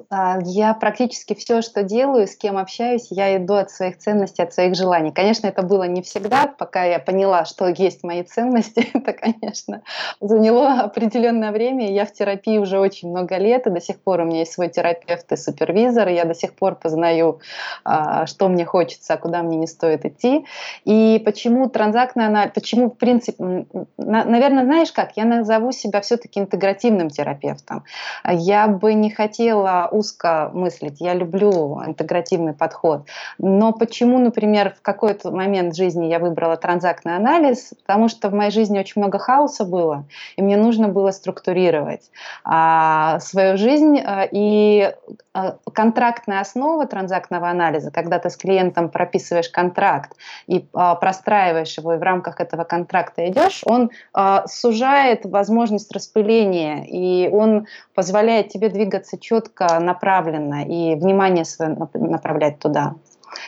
А, 0.09 0.37
я 0.43 0.73
практически 0.75 1.33
все, 1.33 1.61
что 1.61 1.81
делаю, 1.81 2.27
с 2.27 2.35
кем 2.35 2.57
общаюсь, 2.57 3.07
я 3.09 3.35
иду 3.37 3.55
от 3.55 3.71
своих 3.71 3.97
ценностей, 3.97 4.43
от 4.43 4.53
своих 4.53 4.75
желаний. 4.75 5.11
Конечно, 5.11 5.47
это 5.47 5.63
было 5.63 5.83
не 5.83 6.03
всегда, 6.03 6.45
пока 6.45 6.83
я 6.83 6.99
поняла, 6.99 7.45
что 7.45 7.67
есть 7.67 8.03
мои 8.03 8.21
ценности. 8.23 8.87
Это, 8.93 9.13
конечно, 9.13 9.81
заняло 10.21 10.81
определенное 10.81 11.51
время. 11.51 11.91
Я 11.91 12.05
в 12.05 12.13
терапии 12.13 12.59
уже 12.59 12.79
очень 12.79 13.09
много 13.09 13.37
лет, 13.37 13.65
и 13.65 13.71
до 13.71 13.81
сих 13.81 13.99
пор 13.99 14.21
у 14.21 14.25
меня 14.25 14.39
есть 14.39 14.53
свой 14.53 14.69
терапевт 14.69 15.31
и 15.31 15.35
супервизор. 15.35 16.07
И 16.09 16.13
я 16.13 16.25
до 16.25 16.35
сих 16.35 16.53
пор 16.53 16.75
познаю, 16.75 17.39
а, 17.83 18.27
что 18.27 18.49
мне 18.49 18.65
хочется, 18.65 19.15
а 19.15 19.17
куда 19.17 19.41
мне 19.41 19.57
не 19.57 19.67
стоит 19.67 20.05
идти. 20.05 20.45
И 20.85 21.19
почему 21.25 21.69
транзактная 21.69 22.27
анализ, 22.27 22.51
почему, 22.53 22.91
в 22.91 22.97
принципе, 22.97 23.65
наверное, 23.97 24.63
знаешь 24.63 24.91
как, 24.91 25.17
я 25.17 25.25
назову 25.25 25.71
себя 25.71 26.01
все-таки 26.01 26.39
интегративным 26.39 27.09
терапевтом. 27.09 27.83
Я 28.23 28.67
бы 28.67 28.93
не 28.93 29.09
хотела 29.09 29.86
узко 29.87 30.51
мыслить, 30.53 30.99
я 30.99 31.13
люблю 31.13 31.81
интегративный 31.85 32.53
подход. 32.53 33.05
Но 33.37 33.73
почему, 33.73 34.19
например, 34.19 34.73
в 34.77 34.81
какой-то 34.81 35.31
момент 35.31 35.75
жизни 35.75 36.07
я 36.07 36.19
выбрала 36.19 36.57
транзактный 36.57 37.15
анализ? 37.15 37.73
Потому 37.85 38.09
что 38.09 38.29
в 38.29 38.33
моей 38.33 38.51
жизни 38.51 38.79
очень 38.79 39.01
много 39.01 39.19
хаоса 39.19 39.65
было, 39.65 40.05
и 40.35 40.41
мне 40.41 40.57
нужно 40.57 40.87
было 40.87 41.11
структурировать 41.11 42.11
а, 42.43 43.19
свою 43.19 43.57
жизнь. 43.57 43.99
А, 43.99 44.27
и 44.29 44.93
а, 45.37 45.57
контрактная 45.71 46.41
основа 46.41 46.87
транзактного 46.87 47.47
анализа, 47.49 47.91
когда 47.91 48.17
ты 48.17 48.31
с 48.31 48.37
клиентом 48.37 48.89
прописываешь 48.89 49.49
контракт 49.49 50.13
и 50.47 50.67
а, 50.73 50.95
простраиваешь 50.95 51.77
его, 51.77 51.93
и 51.93 51.97
в 51.97 52.01
рамках 52.01 52.39
этого 52.39 52.63
контракта 52.63 53.29
идешь, 53.29 53.61
он 53.65 53.91
а, 54.13 54.47
сужает 54.47 55.25
возможность 55.25 55.91
распыления, 55.91 56.85
и 56.85 57.29
он 57.29 57.67
позволяет 57.93 58.49
тебе 58.49 58.69
двигаться 58.69 59.19
четко 59.19 59.76
направленно 59.79 60.63
и 60.65 60.95
внимание 60.95 61.45
свое 61.45 61.77
направлять 61.93 62.59
туда. 62.59 62.95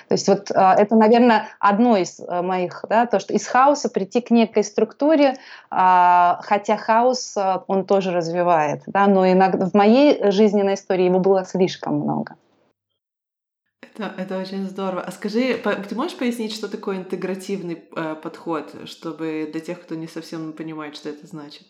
То 0.08 0.14
есть 0.14 0.28
вот 0.28 0.52
а, 0.54 0.76
это, 0.76 0.96
наверное, 0.96 1.48
одно 1.60 1.98
из 1.98 2.20
а, 2.20 2.42
моих, 2.42 2.86
да, 2.90 3.06
то, 3.06 3.20
что 3.20 3.34
из 3.34 3.48
хаоса 3.48 3.90
прийти 3.90 4.22
к 4.22 4.32
некой 4.32 4.64
структуре, 4.64 5.38
а, 5.70 6.40
хотя 6.44 6.78
хаос 6.78 7.36
он 7.68 7.86
тоже 7.86 8.12
развивает, 8.12 8.84
да, 8.88 9.08
но 9.08 9.30
иногда 9.30 9.66
в 9.66 9.74
моей 9.74 10.32
жизненной 10.32 10.76
истории 10.76 11.06
его 11.06 11.20
было 11.20 11.46
слишком 11.46 11.96
много. 11.96 12.36
Это, 13.82 14.14
это 14.18 14.40
очень 14.40 14.68
здорово. 14.68 15.02
А 15.02 15.12
скажи, 15.12 15.56
ты 15.90 15.96
можешь 15.96 16.18
пояснить, 16.18 16.54
что 16.54 16.70
такое 16.70 16.98
интегративный 16.98 17.84
э, 17.96 18.16
подход, 18.16 18.74
чтобы 18.86 19.50
для 19.52 19.60
тех, 19.60 19.82
кто 19.82 19.96
не 19.96 20.08
совсем 20.08 20.54
понимает, 20.54 20.96
что 20.96 21.10
это 21.10 21.28
значит? 21.28 21.64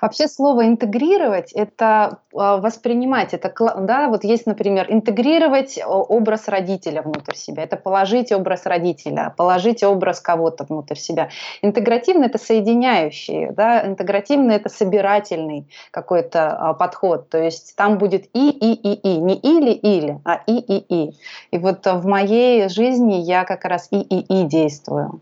Вообще 0.00 0.28
слово 0.28 0.66
интегрировать– 0.66 1.52
это 1.54 2.18
а, 2.34 2.56
воспринимать, 2.58 3.34
это, 3.34 3.52
да, 3.80 4.08
вот 4.08 4.24
есть, 4.24 4.46
например, 4.46 4.86
интегрировать 4.88 5.78
образ 5.84 6.48
родителя 6.48 7.02
внутрь 7.02 7.34
себя, 7.34 7.62
это 7.62 7.76
положить 7.76 8.32
образ 8.32 8.66
родителя, 8.66 9.34
положить 9.36 9.82
образ 9.82 10.20
кого-то 10.20 10.64
внутрь 10.64 10.96
себя. 10.96 11.30
Интегративно– 11.62 12.24
это 12.26 12.38
соединяющий, 12.38 13.50
да, 13.50 13.86
интегративно– 13.86 14.50
это 14.52 14.68
собирательный 14.68 15.68
какой-то 15.90 16.50
а, 16.50 16.74
подход, 16.74 17.28
то 17.28 17.38
есть 17.38 17.74
там 17.76 17.98
будет 17.98 18.26
и, 18.34 18.50
и, 18.50 18.72
и, 18.72 18.94
и, 18.94 19.18
не 19.18 19.34
или-или, 19.34 20.20
а 20.24 20.42
и, 20.46 20.58
и, 20.58 20.84
и. 20.88 21.14
И 21.50 21.58
вот 21.58 21.86
в 21.86 22.06
моей 22.06 22.68
жизни 22.68 23.14
я 23.14 23.44
как 23.44 23.64
раз 23.64 23.88
и, 23.90 24.00
и, 24.00 24.40
и 24.40 24.44
действую. 24.44 25.20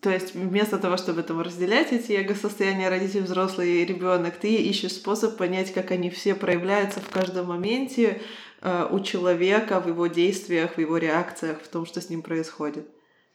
То 0.00 0.08
есть 0.08 0.34
вместо 0.34 0.78
того, 0.78 0.96
чтобы 0.96 1.22
там 1.22 1.42
разделять 1.42 1.92
эти 1.92 2.12
эго-состояния 2.12 2.88
родитель, 2.88 3.22
взрослый 3.22 3.82
и 3.82 3.84
ребенок, 3.84 4.36
ты 4.36 4.54
ищешь 4.54 4.94
способ 4.94 5.36
понять, 5.36 5.74
как 5.74 5.90
они 5.90 6.08
все 6.08 6.34
проявляются 6.34 7.00
в 7.00 7.10
каждом 7.10 7.48
моменте 7.48 8.22
э, 8.62 8.88
у 8.90 9.00
человека, 9.00 9.78
в 9.78 9.88
его 9.88 10.06
действиях, 10.06 10.76
в 10.76 10.80
его 10.80 10.96
реакциях, 10.96 11.60
в 11.60 11.68
том, 11.68 11.84
что 11.84 12.00
с 12.00 12.08
ним 12.08 12.22
происходит. 12.22 12.88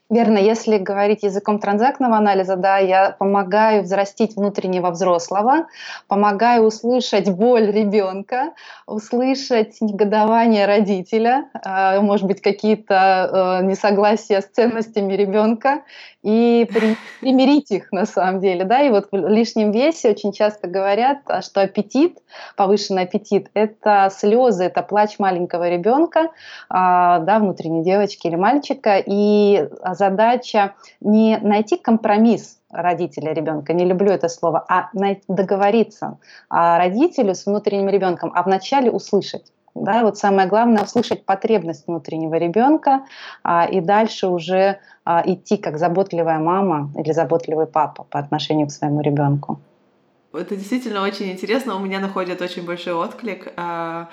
Верно, 0.07 0.38
если 0.38 0.77
говорить 0.77 1.24
языком 1.24 1.57
транзактного 1.57 2.17
анализа, 2.17 2.55
да, 2.55 2.77
я 2.77 3.10
помогаю 3.17 3.81
взрастить 3.81 4.36
внутреннего 4.36 4.91
взрослого, 4.91 5.65
помогаю 6.07 6.65
услышать 6.65 7.27
боль 7.27 7.72
ребенка, 7.72 8.53
услышать 8.86 9.81
негодование 9.81 10.67
родителя, 10.67 11.50
э, 11.55 12.01
может 12.01 12.27
быть, 12.27 12.39
какие-то 12.39 13.60
э, 13.62 13.65
несогласия 13.65 14.41
с 14.41 14.45
ценностями 14.45 15.13
ребенка 15.13 15.81
и 16.25 16.67
примирить 17.22 17.70
их 17.70 17.91
на 17.91 18.08
самом 18.08 18.41
деле. 18.41 18.65
Да? 18.65 18.82
И 18.82 18.89
вот 18.89 19.08
в 19.12 19.15
лишнем 19.15 19.70
весе 19.72 20.10
очень 20.10 20.34
часто 20.34 20.67
говорят, 20.67 21.20
а, 21.27 21.44
что 21.44 21.62
аппетит, 21.62 22.17
повышенный 22.58 23.03
аппетит, 23.03 23.51
это 23.53 24.10
слезы, 24.12 24.63
это 24.63 24.82
плач 24.82 25.20
маленького 25.20 25.70
ребенка, 25.70 26.32
а, 26.67 27.20
да, 27.20 27.38
внутренней 27.38 27.84
девочки 27.84 28.25
или 28.25 28.36
мальчика, 28.36 28.98
и 29.05 29.70
задача 29.91 30.74
не 31.00 31.38
найти 31.38 31.77
компромисс 31.77 32.58
родителя 32.72 33.32
ребенка, 33.32 33.74
не 33.74 33.86
люблю 33.86 34.12
это 34.12 34.27
слово, 34.27 34.65
а 34.67 34.89
договориться 35.27 36.17
родителю 36.50 37.36
с 37.36 37.46
внутренним 37.46 37.89
ребенком, 37.89 38.32
а 38.34 38.41
вначале 38.41 38.89
услышать. 38.89 39.46
Да, 39.75 40.03
вот 40.03 40.17
самое 40.17 40.48
главное 40.48 40.84
услышать 40.84 41.25
потребность 41.25 41.86
внутреннего 41.86 42.36
ребенка 42.36 43.05
а, 43.44 43.65
и 43.65 43.82
дальше 43.82 44.27
уже 44.27 44.79
а, 45.03 45.22
идти 45.25 45.58
как 45.58 45.77
заботливая 45.77 46.39
мама 46.39 46.91
или 46.98 47.12
заботливый 47.12 47.67
папа 47.67 48.05
по 48.10 48.17
отношению 48.17 48.67
к 48.67 48.72
своему 48.72 49.01
ребенку. 49.01 49.60
Это 50.34 50.55
действительно 50.55 51.03
очень 51.03 51.32
интересно. 51.32 51.75
У 51.75 51.79
меня 51.79 52.00
находит 52.00 52.41
очень 52.41 52.65
большой 52.65 52.94
отклик. 52.94 53.53
А, 53.58 54.08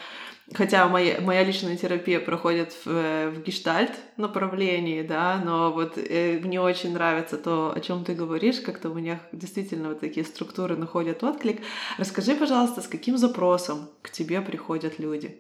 Хотя 0.55 0.87
моя, 0.89 1.21
моя 1.21 1.45
личная 1.45 1.77
терапия 1.77 2.21
проходит 2.21 2.75
в, 2.85 3.31
в 3.31 3.43
гештальт 3.43 3.93
направлении, 4.17 5.03
да, 5.03 5.41
но 5.43 5.73
вот 5.73 5.97
э, 5.97 6.41
мне 6.43 6.61
очень 6.61 6.93
нравится 6.93 7.39
то, 7.39 7.73
о 7.75 7.81
чем 7.81 8.05
ты 8.05 8.15
говоришь, 8.15 8.61
как-то 8.61 8.91
у 8.91 8.95
меня 8.95 9.21
действительно 9.33 9.91
вот 9.91 10.01
такие 10.01 10.27
структуры 10.27 10.77
находят 10.77 11.23
отклик. 11.23 11.61
Расскажи, 11.97 12.35
пожалуйста, 12.35 12.83
с 12.83 12.89
каким 12.89 13.17
запросом 13.17 13.89
к 14.03 14.11
тебе 14.11 14.41
приходят 14.43 14.99
люди? 14.99 15.39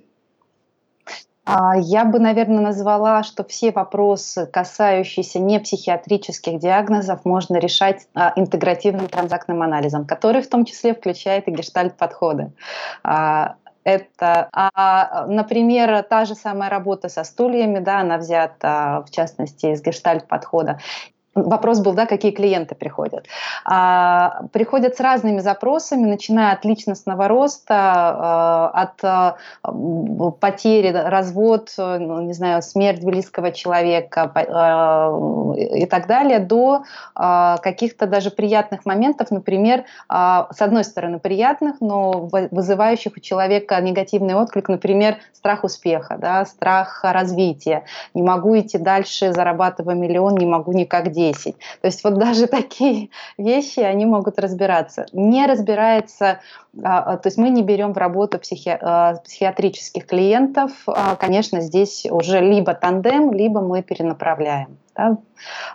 А, 1.44 1.76
я 1.76 2.04
бы, 2.04 2.20
наверное, 2.20 2.60
назвала, 2.60 3.22
что 3.24 3.42
все 3.44 3.72
вопросы, 3.72 4.46
касающиеся 4.46 5.40
не 5.40 5.58
психиатрических 5.58 6.58
диагнозов, 6.60 7.24
можно 7.24 7.56
решать 7.56 8.06
а, 8.14 8.32
интегративным 8.36 9.08
транзактным 9.08 9.62
анализом, 9.62 10.06
который 10.06 10.42
в 10.42 10.48
том 10.48 10.64
числе 10.64 10.94
включает 10.94 11.48
и 11.48 11.50
гештальт-подходы. 11.50 12.52
А, 13.02 13.56
это, 13.84 14.48
а, 14.52 15.26
например, 15.26 16.04
та 16.04 16.24
же 16.24 16.36
самая 16.36 16.70
работа 16.70 17.08
со 17.08 17.24
стульями, 17.24 17.80
да, 17.80 18.00
она 18.00 18.18
взята, 18.18 19.04
в 19.06 19.10
частности, 19.10 19.66
из 19.66 19.82
гештальт-подхода. 19.82 20.78
Вопрос 21.34 21.80
был, 21.80 21.94
да, 21.94 22.04
какие 22.04 22.30
клиенты 22.30 22.74
приходят. 22.74 23.26
А, 23.64 24.42
приходят 24.52 24.96
с 24.96 25.00
разными 25.00 25.38
запросами, 25.38 26.06
начиная 26.06 26.52
от 26.52 26.66
личностного 26.66 27.26
роста, 27.26 27.74
а, 27.74 28.70
от 28.74 29.02
а, 29.02 29.36
потери, 30.40 30.90
развод, 30.90 31.72
ну, 31.78 32.20
не 32.20 32.34
знаю, 32.34 32.60
смерть 32.60 33.02
близкого 33.02 33.50
человека 33.50 34.30
а, 34.34 35.54
и 35.56 35.86
так 35.86 36.06
далее, 36.06 36.38
до 36.38 36.82
каких-то 37.14 38.06
даже 38.06 38.30
приятных 38.30 38.84
моментов, 38.84 39.30
например, 39.30 39.84
с 40.08 40.56
одной 40.58 40.84
стороны 40.84 41.18
приятных, 41.18 41.76
но 41.80 42.28
вызывающих 42.50 43.12
у 43.16 43.20
человека 43.20 43.80
негативный 43.80 44.34
отклик, 44.34 44.68
например, 44.68 45.16
страх 45.32 45.64
успеха, 45.64 46.16
да, 46.18 46.44
страх 46.44 47.00
развития. 47.04 47.84
Не 48.14 48.22
могу 48.22 48.58
идти 48.58 48.78
дальше, 48.78 49.32
зарабатывая 49.32 49.94
миллион, 49.94 50.36
не 50.36 50.46
могу 50.46 50.72
никак 50.72 51.10
делать 51.10 51.21
10. 51.22 51.56
То 51.56 51.86
есть 51.86 52.04
вот 52.04 52.18
даже 52.18 52.46
такие 52.58 53.10
вещи, 53.38 53.80
они 53.80 54.06
могут 54.06 54.38
разбираться. 54.38 55.06
Не 55.12 55.46
разбирается, 55.46 56.40
а, 56.82 56.98
а, 56.98 57.16
то 57.16 57.28
есть 57.28 57.38
мы 57.38 57.50
не 57.50 57.62
берем 57.62 57.92
в 57.92 57.98
работу 57.98 58.38
психи, 58.38 58.76
а, 58.80 59.16
психиатрических 59.16 60.06
клиентов. 60.06 60.72
Конечно, 61.18 61.60
здесь 61.60 62.06
уже 62.10 62.40
либо 62.40 62.74
тандем, 62.74 63.32
либо 63.32 63.60
мы 63.60 63.82
перенаправляем. 63.82 64.78
Да? 64.94 65.18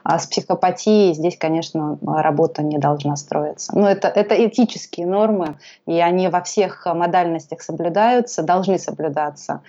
А 0.04 0.20
с 0.20 0.28
психопатией 0.28 1.14
здесь, 1.14 1.38
конечно, 1.38 1.98
работа 2.06 2.62
не 2.62 2.78
должна 2.78 3.16
строиться. 3.16 3.78
Но 3.78 3.90
это, 3.90 4.08
это 4.08 4.36
этические 4.48 5.08
нормы, 5.08 5.58
и 5.86 6.00
они 6.00 6.28
во 6.28 6.42
всех 6.42 6.86
модальностях 6.86 7.62
соблюдаются, 7.62 8.44
должны 8.44 8.78
соблюдаться. 8.78 9.62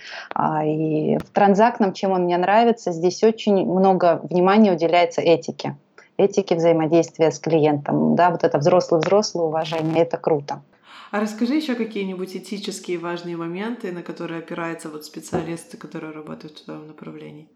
И 0.65 1.19
в 1.19 1.31
транзактном, 1.33 1.93
чем 1.95 2.13
он 2.13 2.25
мне 2.25 2.37
нравится, 2.37 2.93
здесь 2.93 3.23
очень 3.25 3.67
много 3.67 4.21
внимания 4.23 4.73
уделяется 4.73 5.23
этике 5.23 5.77
этике 6.19 6.57
взаимодействия 6.57 7.31
с 7.31 7.39
клиентом. 7.39 8.17
Да, 8.17 8.31
вот 8.31 8.45
это 8.45 8.59
взрослый-взрослое 8.59 9.45
уважение, 9.45 10.03
это 10.03 10.17
круто. 10.17 10.63
А 11.11 11.21
расскажи 11.21 11.55
еще 11.55 11.75
какие-нибудь 11.75 12.37
этические 12.37 12.99
важные 12.99 13.37
моменты, 13.37 13.93
на 13.93 14.03
которые 14.03 14.41
опираются 14.41 14.91
вот 14.91 15.05
специалисты, 15.05 15.79
которые 15.79 16.13
работают 16.13 16.59
в 16.59 16.65
твоем 16.65 16.87
направлении. 16.89 17.49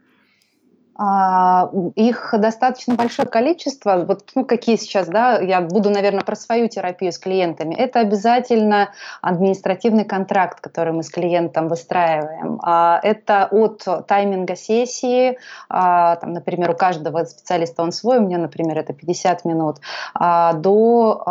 А, 0.95 1.71
их 1.97 2.35
достаточно 2.39 2.95
большое 2.95 3.27
количество. 3.27 4.05
Вот, 4.07 4.25
ну, 4.35 4.45
какие 4.45 4.77
сейчас, 4.77 5.09
да, 5.09 5.39
я 5.39 5.63
буду, 5.63 5.89
наверное, 5.89 6.23
про 6.23 6.37
свою 6.37 6.69
терапию 6.69 7.13
с 7.13 7.19
клиентами. 7.19 7.75
Это 7.75 8.01
обязательно 8.01 8.91
административный 9.23 10.05
контракт, 10.05 10.61
который 10.61 10.93
мы 10.93 11.03
с 11.03 11.09
клиентом 11.09 11.69
выстраиваем. 11.69 12.61
А, 12.63 13.01
это 13.03 13.49
от 13.51 13.87
тайминга 14.07 14.55
сессии, 14.55 15.39
а, 15.71 16.17
там, 16.17 16.35
например, 16.35 16.71
у 16.71 16.75
каждого 16.75 17.25
специалиста 17.25 17.83
он 17.83 17.93
свой, 17.93 18.19
у 18.19 18.23
меня, 18.23 18.37
например, 18.39 18.79
это 18.79 18.93
50 18.93 19.45
минут, 19.45 19.79
до 20.15 21.23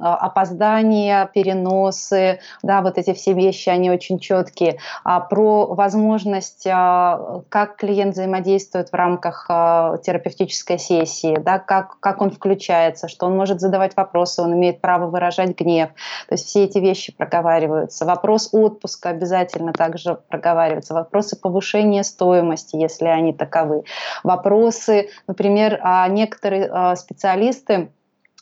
опоздания, 0.00 1.26
переносы, 1.32 2.40
да, 2.62 2.80
вот 2.80 2.98
эти 2.98 3.12
все 3.12 3.32
вещи, 3.34 3.68
они 3.68 3.90
очень 3.90 4.18
четкие. 4.18 4.78
Про 5.04 5.66
возможность, 5.66 6.64
как 6.64 7.76
клиент 7.76 8.14
взаимодействует 8.14 8.85
в 8.90 8.94
рамках 8.94 9.46
э, 9.48 9.98
терапевтической 10.02 10.78
сессии, 10.78 11.36
да, 11.38 11.58
как, 11.58 11.98
как 12.00 12.20
он 12.20 12.30
включается, 12.30 13.08
что 13.08 13.26
он 13.26 13.36
может 13.36 13.60
задавать 13.60 13.96
вопросы, 13.96 14.42
он 14.42 14.54
имеет 14.54 14.80
право 14.80 15.06
выражать 15.06 15.58
гнев. 15.58 15.90
То 16.28 16.34
есть 16.34 16.46
все 16.46 16.64
эти 16.64 16.78
вещи 16.78 17.12
проговариваются. 17.12 18.04
Вопрос 18.04 18.50
отпуска 18.52 19.10
обязательно 19.10 19.72
также 19.72 20.14
проговаривается. 20.28 20.94
Вопросы 20.94 21.36
повышения 21.38 22.04
стоимости, 22.04 22.76
если 22.76 23.06
они 23.06 23.32
таковы. 23.32 23.84
Вопросы, 24.22 25.10
например, 25.26 25.80
а 25.82 26.08
некоторые 26.08 26.70
э, 26.72 26.96
специалисты, 26.96 27.90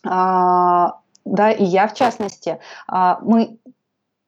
э, 0.05 0.09
да, 1.25 1.51
и 1.51 1.65
я 1.65 1.89
в 1.89 1.95
частности, 1.95 2.59
э, 2.93 3.15
мы 3.23 3.59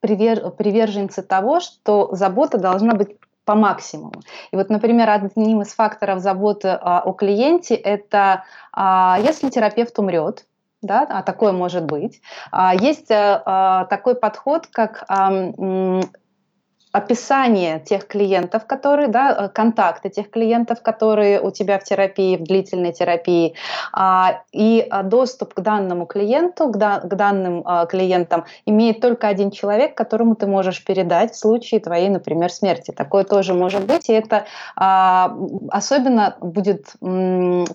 приверженцы 0.01 1.23
того, 1.23 1.61
что 1.61 2.09
забота 2.13 2.59
должна 2.59 2.95
быть 2.95 3.17
по 3.47 3.55
максимуму. 3.55 4.21
И 4.51 4.57
вот, 4.57 4.69
например, 4.69 5.09
одним 5.09 5.63
из 5.63 5.73
факторов 5.73 6.21
заботы 6.21 6.69
а, 6.69 7.01
о 7.01 7.13
клиенте 7.13 7.75
это 7.75 8.45
а, 8.73 9.19
если 9.23 9.49
терапевт 9.49 9.99
умрет, 9.99 10.45
да, 10.83 11.07
а 11.09 11.23
такое 11.23 11.53
может 11.53 11.85
быть. 11.85 12.21
А, 12.51 12.75
есть 12.75 13.11
а, 13.11 13.43
а 13.47 13.85
такой 13.87 14.17
подход, 14.17 14.67
как 14.67 15.05
а, 15.09 15.31
описание 16.97 17.79
тех 17.79 18.07
клиентов, 18.07 18.65
которые, 18.67 19.09
да, 19.09 19.37
э, 19.39 19.49
контакты 19.51 20.09
тех 20.09 20.31
клиентов, 20.31 20.81
которые 20.81 21.41
у 21.43 21.51
тебя 21.51 21.79
в 21.79 21.85
терапии, 21.85 22.39
в 22.39 22.45
длительной 22.45 22.93
терапии, 22.93 23.55
а, 23.93 24.41
и 24.51 24.87
а, 24.91 25.03
доступ 25.03 25.53
к 25.53 25.61
данному 25.61 26.07
клиенту, 26.07 26.71
к, 26.71 26.77
да, 26.79 27.01
к 27.01 27.15
данным 27.15 27.63
а, 27.67 27.85
клиентам 27.85 28.47
имеет 28.65 29.01
только 29.01 29.29
один 29.29 29.51
человек, 29.51 29.95
которому 29.95 30.37
ты 30.37 30.47
можешь 30.47 30.83
передать 30.85 31.33
в 31.33 31.39
случае 31.39 31.81
твоей, 31.81 32.09
например, 32.09 32.51
смерти. 32.51 32.93
Такое 32.93 33.25
тоже 33.25 33.53
может 33.53 33.85
быть, 33.85 34.09
и 34.09 34.13
это 34.13 34.47
особенно 34.75 36.37
будет 36.41 36.93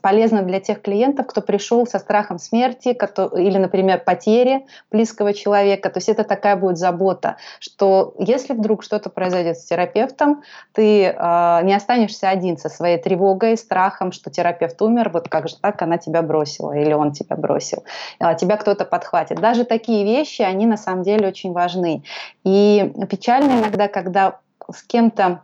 полезно 0.01 0.41
для 0.41 0.59
тех 0.59 0.81
клиентов, 0.81 1.27
кто 1.27 1.41
пришел 1.41 1.85
со 1.85 1.99
страхом 1.99 2.39
смерти 2.39 2.89
или, 2.89 3.57
например, 3.57 4.01
потери 4.03 4.65
близкого 4.91 5.33
человека. 5.33 5.89
То 5.89 5.97
есть 5.97 6.09
это 6.09 6.23
такая 6.23 6.55
будет 6.55 6.77
забота, 6.77 7.37
что 7.59 8.13
если 8.17 8.53
вдруг 8.53 8.83
что-то 8.83 9.10
произойдет 9.13 9.57
с 9.57 9.65
терапевтом, 9.65 10.43
ты 10.73 11.05
э, 11.05 11.59
не 11.63 11.73
останешься 11.73 12.29
один 12.29 12.57
со 12.57 12.69
своей 12.69 12.97
тревогой, 12.97 13.57
страхом, 13.57 14.11
что 14.11 14.29
терапевт 14.29 14.81
умер, 14.81 15.09
вот 15.13 15.29
как 15.29 15.47
же 15.47 15.55
так 15.59 15.81
она 15.81 15.97
тебя 15.97 16.21
бросила 16.21 16.73
или 16.73 16.93
он 16.93 17.11
тебя 17.11 17.35
бросил, 17.35 17.83
э, 18.19 18.35
тебя 18.35 18.57
кто-то 18.57 18.85
подхватит. 18.85 19.39
Даже 19.39 19.65
такие 19.65 20.03
вещи, 20.03 20.41
они 20.41 20.65
на 20.65 20.77
самом 20.77 21.03
деле 21.03 21.27
очень 21.27 21.51
важны. 21.53 22.03
И 22.43 22.93
печально 23.09 23.59
иногда, 23.59 23.87
когда 23.87 24.39
с 24.71 24.83
кем-то 24.83 25.41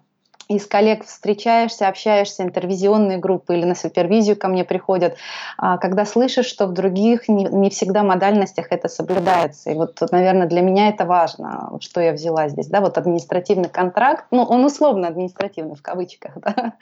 из 0.47 0.65
коллег 0.65 1.05
встречаешься, 1.05 1.88
общаешься, 1.88 2.43
интервизионные 2.43 3.17
группы 3.17 3.55
или 3.55 3.65
на 3.65 3.75
супервизию 3.75 4.38
ко 4.38 4.47
мне 4.47 4.63
приходят, 4.63 5.17
а, 5.57 5.77
когда 5.77 6.05
слышишь, 6.05 6.45
что 6.45 6.67
в 6.67 6.73
других 6.73 7.27
не, 7.27 7.45
не 7.45 7.69
всегда 7.69 8.03
модальностях 8.03 8.67
это 8.71 8.88
соблюдается. 8.88 9.71
И 9.71 9.75
вот, 9.75 9.99
наверное, 10.12 10.47
для 10.47 10.62
меня 10.62 10.89
это 10.89 11.05
важно, 11.05 11.77
что 11.81 12.01
я 12.01 12.13
взяла 12.13 12.47
здесь. 12.49 12.67
Да, 12.67 12.81
вот 12.81 12.97
административный 12.97 13.69
контракт, 13.69 14.25
ну, 14.31 14.43
он 14.43 14.63
условно 14.63 15.07
административный 15.07 15.75
в 15.75 15.81
кавычках, 15.81 16.33
да. 16.38 16.73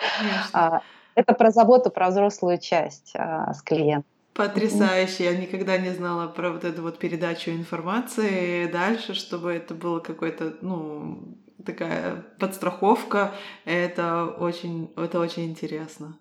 А, 0.54 0.82
это 1.15 1.34
про 1.34 1.51
заботу, 1.51 1.89
про 1.89 2.10
взрослую 2.10 2.60
часть 2.60 3.13
а, 3.15 3.54
с 3.54 3.62
клиентом. 3.62 4.10
Потрясающе. 4.36 5.23
Я 5.23 5.38
никогда 5.38 5.78
не 5.78 5.91
знала 5.91 6.28
про 6.28 6.51
вот 6.51 6.65
эту 6.65 6.82
вот 6.82 6.99
передачу 6.99 7.51
информации 7.51 8.67
дальше, 8.67 9.13
чтобы 9.13 9.54
это 9.54 9.73
было 9.73 9.99
какой-то, 9.99 10.56
ну, 10.62 11.19
такая 11.65 12.23
подстраховка. 12.39 13.32
Это 13.65 14.25
очень, 14.25 14.91
это 14.95 15.19
очень 15.19 15.45
интересно. 15.45 16.17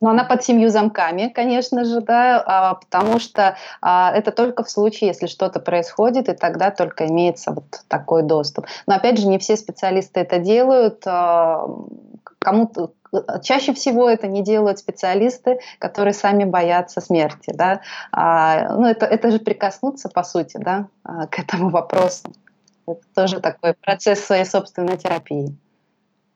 Но 0.00 0.10
она 0.10 0.24
под 0.24 0.42
семью 0.42 0.70
замками, 0.70 1.28
конечно 1.28 1.84
же, 1.84 2.00
да, 2.00 2.42
а, 2.44 2.74
потому 2.74 3.18
что 3.18 3.56
а, 3.82 4.10
это 4.14 4.32
только 4.32 4.64
в 4.64 4.70
случае, 4.70 5.08
если 5.08 5.26
что-то 5.26 5.60
происходит, 5.60 6.28
и 6.28 6.32
тогда 6.32 6.70
только 6.70 7.06
имеется 7.06 7.52
вот 7.52 7.64
такой 7.86 8.22
доступ. 8.22 8.66
Но 8.86 8.94
опять 8.94 9.18
же, 9.18 9.26
не 9.26 9.38
все 9.38 9.56
специалисты 9.56 10.20
это 10.20 10.38
делают. 10.38 11.02
А, 11.06 11.66
кому-то 12.38 12.92
Чаще 13.42 13.74
всего 13.74 14.08
это 14.08 14.28
не 14.28 14.40
делают 14.40 14.78
специалисты, 14.78 15.58
которые 15.80 16.14
сами 16.14 16.44
боятся 16.44 17.00
смерти. 17.00 17.52
Да? 17.52 17.80
Ну, 18.12 18.86
это, 18.86 19.04
это 19.04 19.32
же 19.32 19.40
прикоснуться, 19.40 20.08
по 20.08 20.22
сути, 20.22 20.56
да, 20.56 20.86
к 21.02 21.40
этому 21.40 21.70
вопросу. 21.70 22.32
Это 22.92 23.02
тоже 23.14 23.40
такой 23.40 23.74
процесс 23.74 24.20
своей 24.20 24.44
собственной 24.44 24.96
терапии. 24.96 25.56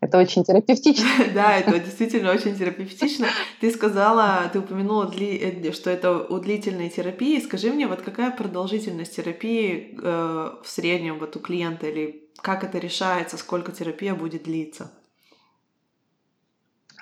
Это 0.05 0.19
очень 0.19 0.45
терапевтично. 0.45 1.09
Да, 1.35 1.57
это 1.57 1.79
действительно 1.79 2.31
очень 2.31 2.57
терапевтично. 2.57 3.27
Ты 3.61 3.71
сказала, 3.71 4.51
ты 4.53 4.59
упомянула, 4.59 5.11
э, 5.19 5.73
что 5.73 5.91
это 5.91 6.19
у 6.19 6.39
длительной 6.39 6.91
терапии. 6.91 7.41
Скажи 7.41 7.73
мне, 7.73 7.87
вот 7.87 8.03
какая 8.03 8.31
продолжительность 8.31 9.17
терапии 9.17 9.99
э, 9.99 10.51
в 10.63 10.69
среднем 10.69 11.19
вот 11.19 11.37
у 11.37 11.41
клиента 11.41 11.87
или 11.87 12.29
как 12.43 12.65
это 12.65 12.79
решается, 12.79 13.39
сколько 13.39 13.73
терапия 13.73 14.15
будет 14.15 14.43
длиться? 14.43 14.91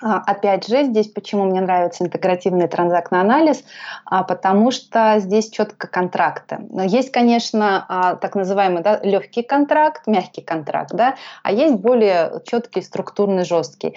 А, 0.03 0.17
опять 0.17 0.67
же, 0.67 0.83
здесь 0.83 1.07
почему 1.07 1.45
мне 1.45 1.61
нравится 1.61 2.03
интегративный 2.03 2.67
транзактный 2.67 3.21
анализ, 3.21 3.63
а, 4.05 4.23
потому 4.23 4.69
что 4.71 5.15
здесь 5.19 5.49
четко 5.49 5.87
контракты. 5.87 6.59
Есть, 6.85 7.11
конечно, 7.11 7.85
а, 7.87 8.15
так 8.15 8.35
называемый 8.35 8.83
да, 8.83 8.99
легкий 9.01 9.43
контракт, 9.43 10.05
мягкий 10.05 10.41
контракт, 10.41 10.91
да, 10.93 11.15
а 11.41 11.53
есть 11.53 11.75
более 11.75 12.41
четкий, 12.45 12.81
структурный, 12.81 13.45
жесткий. 13.45 13.95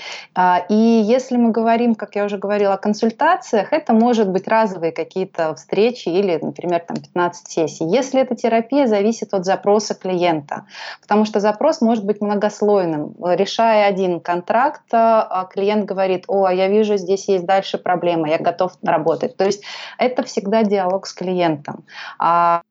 И 0.69 0.75
если 0.75 1.37
мы 1.37 1.51
говорим, 1.51 1.95
как 1.95 2.15
я 2.15 2.25
уже 2.25 2.39
говорила, 2.39 2.75
о 2.75 2.79
консультациях, 2.79 3.73
это 3.73 3.93
может 3.93 4.29
быть 4.31 4.47
разовые 4.47 4.93
какие-то 4.93 5.55
встречи 5.55 6.09
или, 6.09 6.39
например, 6.41 6.81
там 6.87 6.99
15 6.99 7.49
сессий. 7.49 7.85
Если 7.85 8.21
это 8.21 8.37
терапия, 8.37 8.87
зависит 8.87 9.35
от 9.35 9.45
запроса 9.45 9.95
клиента, 9.95 10.67
потому 11.01 11.25
что 11.25 11.41
запрос 11.41 11.81
может 11.81 12.05
быть 12.05 12.21
многослойным. 12.21 13.15
Решая 13.21 13.87
один 13.89 14.21
контракт, 14.21 14.83
клиент 14.89 15.85
говорит, 15.85 15.96
говорит, 15.97 16.25
о, 16.29 16.49
я 16.49 16.69
вижу, 16.69 16.97
здесь 16.97 17.29
есть 17.29 17.47
дальше 17.47 17.79
проблема, 17.79 18.29
я 18.29 18.39
готов 18.39 18.73
работать. 18.83 19.37
То 19.37 19.45
есть 19.45 19.63
это 19.99 20.23
всегда 20.23 20.63
диалог 20.63 21.07
с 21.07 21.13
клиентом. 21.13 21.85
А, 22.19 22.63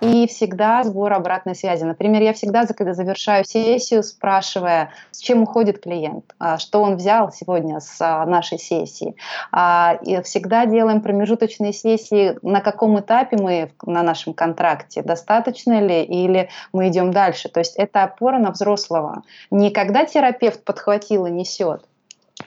и 0.00 0.26
всегда 0.26 0.82
сбор 0.82 1.12
обратной 1.12 1.54
связи. 1.54 1.84
Например, 1.84 2.20
я 2.22 2.32
всегда, 2.32 2.66
когда 2.66 2.94
завершаю 2.94 3.44
сессию, 3.44 4.02
спрашивая, 4.02 4.90
с 5.12 5.20
чем 5.20 5.42
уходит 5.42 5.80
клиент, 5.80 6.34
а, 6.38 6.58
что 6.58 6.82
он 6.82 6.96
взял 6.96 7.32
сегодня 7.32 7.78
с 7.80 8.00
а, 8.00 8.26
нашей 8.26 8.58
сессии. 8.58 9.14
А, 9.52 9.98
и 10.02 10.20
всегда 10.22 10.66
делаем 10.66 11.00
промежуточные 11.00 11.72
сессии, 11.72 12.36
на 12.42 12.60
каком 12.60 12.98
этапе 12.98 13.36
мы 13.36 13.72
на 13.86 14.02
нашем 14.02 14.34
контракте, 14.34 15.02
достаточно 15.02 15.80
ли 15.80 16.02
или 16.02 16.48
мы 16.72 16.88
идем 16.88 17.12
дальше. 17.12 17.48
То 17.48 17.60
есть 17.60 17.76
это 17.76 18.02
опора 18.02 18.38
на 18.38 18.50
взрослого. 18.50 19.22
Не 19.50 19.70
когда 19.70 20.04
терапевт 20.04 20.64
подхватил 20.64 21.26
и 21.26 21.30
несет, 21.30 21.84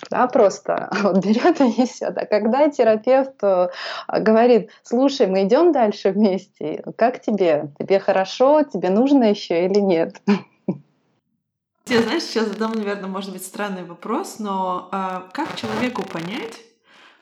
да, 0.10 0.28
просто 0.28 0.90
вот 1.04 1.26
берет 1.26 1.60
и 1.62 1.64
несет. 1.64 2.18
А 2.18 2.26
когда 2.26 2.70
терапевт 2.70 3.44
э, 3.44 3.70
говорит, 4.08 4.72
слушай, 4.84 5.28
мы 5.28 5.44
идем 5.44 5.72
дальше 5.72 6.12
вместе, 6.12 6.84
как 6.98 7.22
тебе? 7.22 7.72
Тебе 7.80 8.00
хорошо? 8.00 8.64
Тебе 8.64 8.90
нужно 8.90 9.26
еще 9.26 9.66
или 9.66 9.80
нет? 9.80 10.22
Я, 11.88 12.02
знаешь, 12.02 12.24
сейчас 12.24 12.48
задам, 12.48 12.72
наверное, 12.72 13.10
может 13.10 13.32
быть, 13.32 13.46
странный 13.46 13.84
вопрос, 13.84 14.40
но 14.40 14.90
а, 14.92 15.30
как 15.34 15.56
человеку 15.56 16.02
понять, 16.02 16.60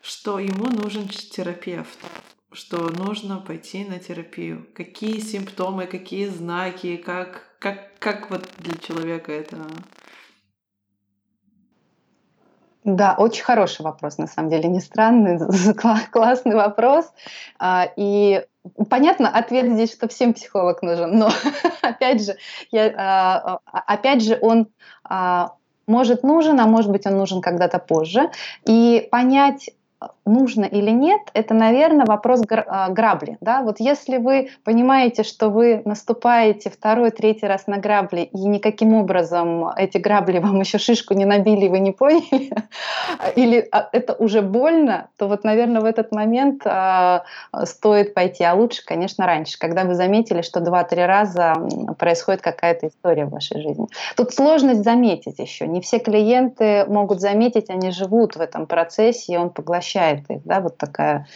что 0.00 0.38
ему 0.38 0.64
нужен 0.70 1.06
терапевт? 1.06 1.98
что 2.54 2.88
нужно 2.88 3.38
пойти 3.38 3.84
на 3.84 3.98
терапию? 3.98 4.66
Какие 4.74 5.18
симптомы, 5.18 5.86
какие 5.86 6.28
знаки, 6.28 6.96
как, 6.96 7.42
как, 7.58 7.98
как 7.98 8.30
вот 8.30 8.48
для 8.58 8.76
человека 8.78 9.32
это 9.32 9.58
да, 12.84 13.14
очень 13.16 13.42
хороший 13.42 13.80
вопрос, 13.82 14.18
на 14.18 14.26
самом 14.26 14.50
деле, 14.50 14.68
не 14.68 14.80
странный, 14.80 15.40
классный 16.12 16.54
вопрос. 16.54 17.10
А, 17.58 17.88
и 17.96 18.44
понятно, 18.90 19.30
ответ 19.30 19.72
здесь, 19.72 19.92
что 19.92 20.06
всем 20.06 20.34
психолог 20.34 20.82
нужен, 20.82 21.18
но 21.18 21.30
опять 21.82 22.22
же, 22.22 22.36
я, 22.70 22.92
а, 22.96 23.58
а, 23.64 23.78
опять 23.86 24.22
же, 24.22 24.38
он 24.40 24.68
может 25.86 26.22
нужен, 26.22 26.60
а 26.60 26.66
может 26.66 26.90
быть 26.90 27.06
он 27.06 27.16
нужен 27.16 27.40
когда-то 27.40 27.78
позже. 27.78 28.30
И 28.66 29.08
понять 29.10 29.70
нужно 30.26 30.64
или 30.64 30.90
нет, 30.90 31.20
это, 31.34 31.54
наверное, 31.54 32.06
вопрос 32.06 32.40
а, 32.48 32.88
грабли. 32.88 33.36
Да? 33.40 33.62
Вот 33.62 33.78
если 33.78 34.16
вы 34.16 34.48
понимаете, 34.64 35.22
что 35.22 35.50
вы 35.50 35.82
наступаете 35.84 36.70
второй, 36.70 37.10
третий 37.10 37.46
раз 37.46 37.66
на 37.66 37.76
грабли, 37.76 38.22
и 38.22 38.38
никаким 38.46 38.94
образом 38.94 39.68
эти 39.76 39.98
грабли 39.98 40.38
вам 40.38 40.60
еще 40.60 40.78
шишку 40.78 41.14
не 41.14 41.24
набили, 41.26 41.68
вы 41.68 41.78
не 41.80 41.92
поняли, 41.92 42.50
или 43.36 43.68
а, 43.70 43.88
это 43.92 44.14
уже 44.14 44.40
больно, 44.40 45.08
то 45.16 45.28
вот, 45.28 45.44
наверное, 45.44 45.82
в 45.82 45.84
этот 45.84 46.10
момент 46.10 46.62
а, 46.64 47.24
стоит 47.64 48.14
пойти. 48.14 48.44
А 48.44 48.54
лучше, 48.54 48.84
конечно, 48.84 49.26
раньше, 49.26 49.58
когда 49.58 49.84
вы 49.84 49.94
заметили, 49.94 50.42
что 50.42 50.60
два-три 50.60 51.04
раза 51.04 51.54
происходит 51.98 52.40
какая-то 52.40 52.88
история 52.88 53.26
в 53.26 53.30
вашей 53.30 53.60
жизни. 53.60 53.88
Тут 54.16 54.32
сложность 54.32 54.84
заметить 54.84 55.38
еще. 55.38 55.66
Не 55.66 55.80
все 55.80 55.98
клиенты 55.98 56.86
могут 56.86 57.20
заметить, 57.20 57.68
они 57.68 57.90
живут 57.90 58.36
в 58.36 58.40
этом 58.40 58.66
процессе, 58.66 59.34
и 59.34 59.36
он 59.36 59.50
поглощает 59.50 60.13
возникает 60.14 60.30
их, 60.30 60.46
да, 60.46 60.60
вот 60.60 60.76
такая 60.76 61.26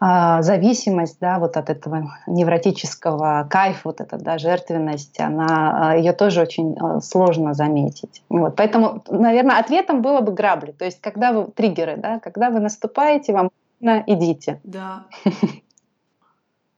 а, 0.00 0.42
зависимость, 0.42 1.18
да, 1.20 1.38
вот 1.38 1.56
от 1.56 1.70
этого 1.70 2.12
невротического 2.26 3.46
кайфа, 3.48 3.80
вот 3.84 4.00
эта, 4.00 4.18
да, 4.18 4.38
жертвенность, 4.38 5.20
она, 5.20 5.90
а, 5.90 5.96
ее 5.96 6.12
тоже 6.12 6.42
очень 6.42 6.76
а, 6.78 7.00
сложно 7.00 7.54
заметить. 7.54 8.22
Вот, 8.28 8.56
поэтому, 8.56 9.02
наверное, 9.08 9.58
ответом 9.58 10.02
было 10.02 10.20
бы 10.20 10.32
грабли, 10.32 10.72
то 10.72 10.84
есть 10.84 11.00
когда 11.00 11.32
вы, 11.32 11.50
триггеры, 11.50 11.96
да, 11.96 12.20
когда 12.20 12.50
вы 12.50 12.60
наступаете, 12.60 13.32
вам 13.32 13.50
идите. 13.80 14.60
Да. 14.64 15.06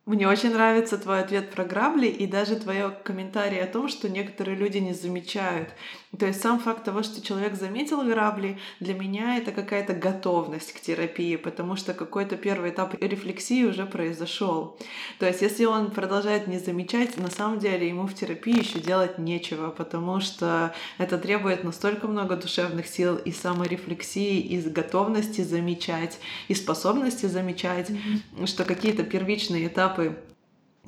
Мне 0.06 0.28
очень 0.28 0.52
нравится 0.52 0.98
твой 0.98 1.20
ответ 1.20 1.50
про 1.50 1.64
грабли 1.64 2.06
и 2.06 2.28
даже 2.28 2.54
твое 2.54 2.90
комментарий 3.02 3.60
о 3.60 3.66
том, 3.66 3.88
что 3.88 4.08
некоторые 4.08 4.56
люди 4.56 4.78
не 4.78 4.92
замечают. 4.92 5.70
То 6.18 6.26
есть 6.26 6.40
сам 6.40 6.58
факт 6.58 6.84
того, 6.84 7.02
что 7.02 7.20
человек 7.20 7.54
заметил 7.54 8.02
грабли, 8.02 8.58
для 8.80 8.94
меня 8.94 9.38
это 9.38 9.52
какая-то 9.52 9.94
готовность 9.94 10.72
к 10.72 10.80
терапии, 10.80 11.36
потому 11.36 11.76
что 11.76 11.94
какой-то 11.94 12.36
первый 12.36 12.70
этап 12.70 12.94
рефлексии 13.00 13.64
уже 13.64 13.86
произошел. 13.86 14.78
То 15.18 15.26
есть 15.26 15.42
если 15.42 15.64
он 15.64 15.90
продолжает 15.90 16.46
не 16.46 16.58
замечать, 16.58 17.16
на 17.16 17.30
самом 17.30 17.58
деле 17.58 17.88
ему 17.88 18.06
в 18.06 18.14
терапии 18.14 18.58
еще 18.58 18.80
делать 18.80 19.18
нечего, 19.18 19.70
потому 19.70 20.20
что 20.20 20.74
это 20.98 21.18
требует 21.18 21.64
настолько 21.64 22.06
много 22.06 22.36
душевных 22.36 22.86
сил 22.86 23.16
и 23.16 23.32
саморефлексии, 23.32 24.40
и 24.40 24.60
готовности 24.60 25.42
замечать, 25.42 26.18
и 26.48 26.54
способности 26.54 27.26
замечать, 27.26 27.90
mm-hmm. 27.90 28.46
что 28.46 28.64
какие-то 28.64 29.02
первичные 29.04 29.66
этапы 29.66 29.86
этапы 29.86 30.16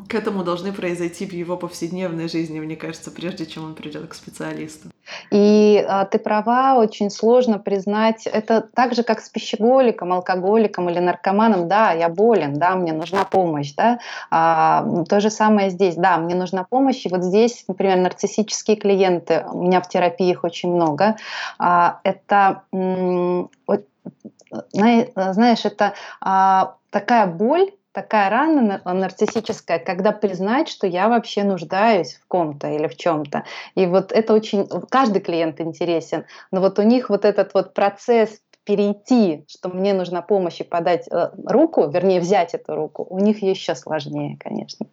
к 0.06 0.14
этому 0.14 0.44
должны 0.44 0.72
произойти 0.72 1.26
в 1.26 1.32
его 1.32 1.56
повседневной 1.56 2.28
жизни, 2.28 2.60
мне 2.60 2.76
кажется, 2.76 3.10
прежде 3.10 3.46
чем 3.46 3.64
он 3.64 3.74
придет 3.74 4.08
к 4.08 4.14
специалисту. 4.14 4.88
И 5.30 5.84
а, 5.88 6.04
ты 6.04 6.18
права, 6.18 6.76
очень 6.76 7.10
сложно 7.10 7.58
признать, 7.58 8.26
это 8.26 8.60
так 8.60 8.94
же, 8.94 9.02
как 9.02 9.20
с 9.20 9.28
пищеголиком, 9.28 10.12
алкоголиком 10.12 10.88
или 10.88 10.98
наркоманом, 10.98 11.68
да, 11.68 11.92
я 11.92 12.08
болен, 12.08 12.58
да, 12.58 12.76
мне 12.76 12.92
нужна 12.92 13.24
помощь, 13.24 13.74
да, 13.74 13.98
а, 14.30 14.86
то 15.08 15.20
же 15.20 15.30
самое 15.30 15.70
здесь, 15.70 15.96
да, 15.96 16.18
мне 16.18 16.34
нужна 16.34 16.64
помощь, 16.64 17.04
и 17.06 17.08
вот 17.08 17.22
здесь, 17.22 17.64
например, 17.68 17.98
нарциссические 17.98 18.76
клиенты, 18.76 19.44
у 19.52 19.62
меня 19.62 19.80
в 19.80 19.88
терапии 19.88 20.30
их 20.30 20.44
очень 20.44 20.72
много, 20.72 21.16
а, 21.58 22.00
это, 22.04 22.62
знаешь, 24.72 25.64
это 25.64 25.94
а, 26.20 26.76
такая 26.90 27.26
боль, 27.26 27.70
такая 28.02 28.30
рана 28.30 28.80
нарциссическая, 28.84 29.80
когда 29.80 30.12
признать, 30.12 30.68
что 30.68 30.86
я 30.86 31.08
вообще 31.08 31.42
нуждаюсь 31.42 32.14
в 32.14 32.28
ком-то 32.28 32.68
или 32.68 32.86
в 32.86 32.96
чем-то. 32.96 33.42
И 33.74 33.86
вот 33.86 34.12
это 34.12 34.34
очень... 34.34 34.68
Каждый 34.88 35.20
клиент 35.20 35.60
интересен, 35.60 36.24
но 36.52 36.60
вот 36.60 36.78
у 36.78 36.82
них 36.82 37.10
вот 37.10 37.24
этот 37.24 37.54
вот 37.54 37.74
процесс 37.74 38.40
перейти, 38.62 39.44
что 39.48 39.68
мне 39.70 39.94
нужна 39.94 40.22
помощь 40.22 40.60
и 40.60 40.64
подать 40.64 41.08
э, 41.10 41.30
руку, 41.44 41.88
вернее, 41.88 42.20
взять 42.20 42.54
эту 42.54 42.76
руку, 42.76 43.04
у 43.10 43.18
них 43.18 43.42
еще 43.42 43.74
сложнее, 43.74 44.36
конечно. 44.38 44.86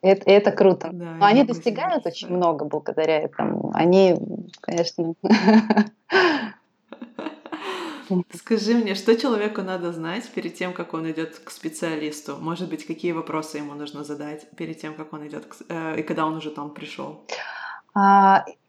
Это, 0.00 0.30
это 0.30 0.50
круто. 0.50 0.88
Да, 0.92 1.04
Но 1.04 1.26
они 1.26 1.44
достигают 1.44 2.06
очень 2.06 2.28
много 2.28 2.64
благодаря 2.64 3.18
этому. 3.18 3.70
Они, 3.74 4.16
конечно... 4.62 5.12
Скажи 8.34 8.74
мне, 8.74 8.94
что 8.94 9.16
человеку 9.16 9.62
надо 9.62 9.92
знать 9.92 10.28
перед 10.34 10.54
тем, 10.54 10.72
как 10.72 10.94
он 10.94 11.10
идет 11.10 11.38
к 11.38 11.50
специалисту? 11.50 12.36
Может 12.40 12.68
быть, 12.68 12.86
какие 12.86 13.12
вопросы 13.12 13.58
ему 13.58 13.74
нужно 13.74 14.04
задать 14.04 14.48
перед 14.56 14.80
тем, 14.80 14.94
как 14.94 15.12
он 15.12 15.26
идет 15.26 15.46
к... 15.46 15.56
э, 15.68 16.00
и 16.00 16.02
когда 16.02 16.26
он 16.26 16.36
уже 16.36 16.50
там 16.50 16.70
пришел? 16.70 17.24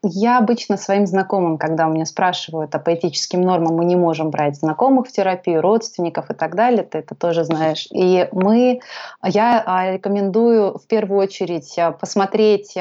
А, 0.06 0.10
я 0.12 0.38
обычно 0.38 0.76
своим 0.76 1.06
знакомым, 1.06 1.58
когда 1.58 1.86
у 1.86 1.90
меня 1.92 2.06
спрашивают 2.06 2.74
о 2.74 2.78
поэтическим 2.78 3.40
нормам, 3.40 3.76
мы 3.76 3.84
не 3.84 3.96
можем 3.96 4.30
брать 4.30 4.56
знакомых 4.56 5.08
в 5.08 5.12
терапию, 5.12 5.60
родственников 5.60 6.30
и 6.30 6.34
так 6.34 6.54
далее, 6.54 6.82
ты 6.82 6.98
это 6.98 7.14
тоже 7.14 7.44
знаешь. 7.44 7.88
И 7.92 8.28
мы, 8.32 8.80
я 9.22 9.62
а, 9.66 9.92
рекомендую 9.92 10.78
в 10.78 10.86
первую 10.86 11.20
очередь 11.20 11.78
а, 11.78 11.92
посмотреть 11.92 12.74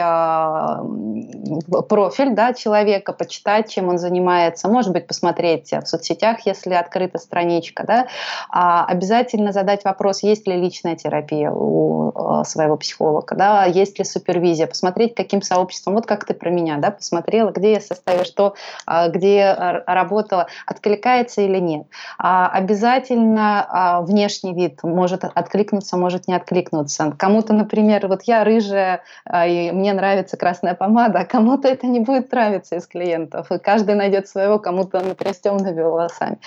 профиль 1.90 2.34
да, 2.36 2.54
человека, 2.54 3.14
почитать, 3.14 3.70
чем 3.70 3.90
он 3.90 3.98
занимается, 3.98 4.68
может 4.68 4.92
быть, 4.92 5.08
посмотреть 5.08 5.72
в 5.72 5.86
соцсетях, 5.86 6.46
если 6.46 6.74
открыта 6.74 7.18
страничка. 7.18 7.86
Да. 7.86 8.08
Обязательно 8.52 9.52
задать 9.52 9.84
вопрос, 9.86 10.24
есть 10.24 10.48
ли 10.48 10.56
личная 10.56 10.96
терапия 10.96 11.52
у 11.52 12.44
своего 12.46 12.78
психолога, 12.78 13.36
да, 13.36 13.66
есть 13.66 14.00
ли 14.00 14.06
супервизия, 14.06 14.68
посмотреть, 14.68 15.16
каким 15.16 15.42
сообществом, 15.42 15.96
вот 15.96 16.06
как 16.06 16.26
ты 16.26 16.34
про 16.34 16.50
меня, 16.50 16.78
да, 16.78 16.92
посмотрела, 17.16 17.52
где 17.52 17.74
я 17.74 17.80
состою, 17.80 18.26
что, 18.26 18.56
а, 18.86 19.08
где 19.08 19.54
работала, 19.88 20.48
откликается 20.66 21.42
или 21.42 21.60
нет. 21.60 21.88
А 22.18 22.50
обязательно 22.50 23.66
а, 23.70 24.02
внешний 24.02 24.54
вид 24.54 24.84
может 24.84 25.24
откликнуться, 25.24 25.96
может 25.96 26.28
не 26.28 26.36
откликнуться. 26.36 27.14
Кому-то, 27.18 27.54
например, 27.54 28.08
вот 28.08 28.24
я 28.24 28.44
рыжая, 28.44 29.02
и 29.48 29.72
мне 29.72 29.94
нравится 29.94 30.36
красная 30.36 30.76
помада, 30.76 31.20
а 31.20 31.26
кому-то 31.26 31.70
это 31.70 31.88
не 31.88 32.02
будет 32.02 32.32
нравиться 32.32 32.76
из 32.76 32.86
клиентов. 32.86 33.52
И 33.52 33.60
каждый 33.60 33.96
найдет 33.96 34.28
своего, 34.28 34.60
кому-то, 34.60 35.00
например, 35.00 35.34
с 35.34 35.40
темными 35.40 35.82
волосами. 35.82 36.38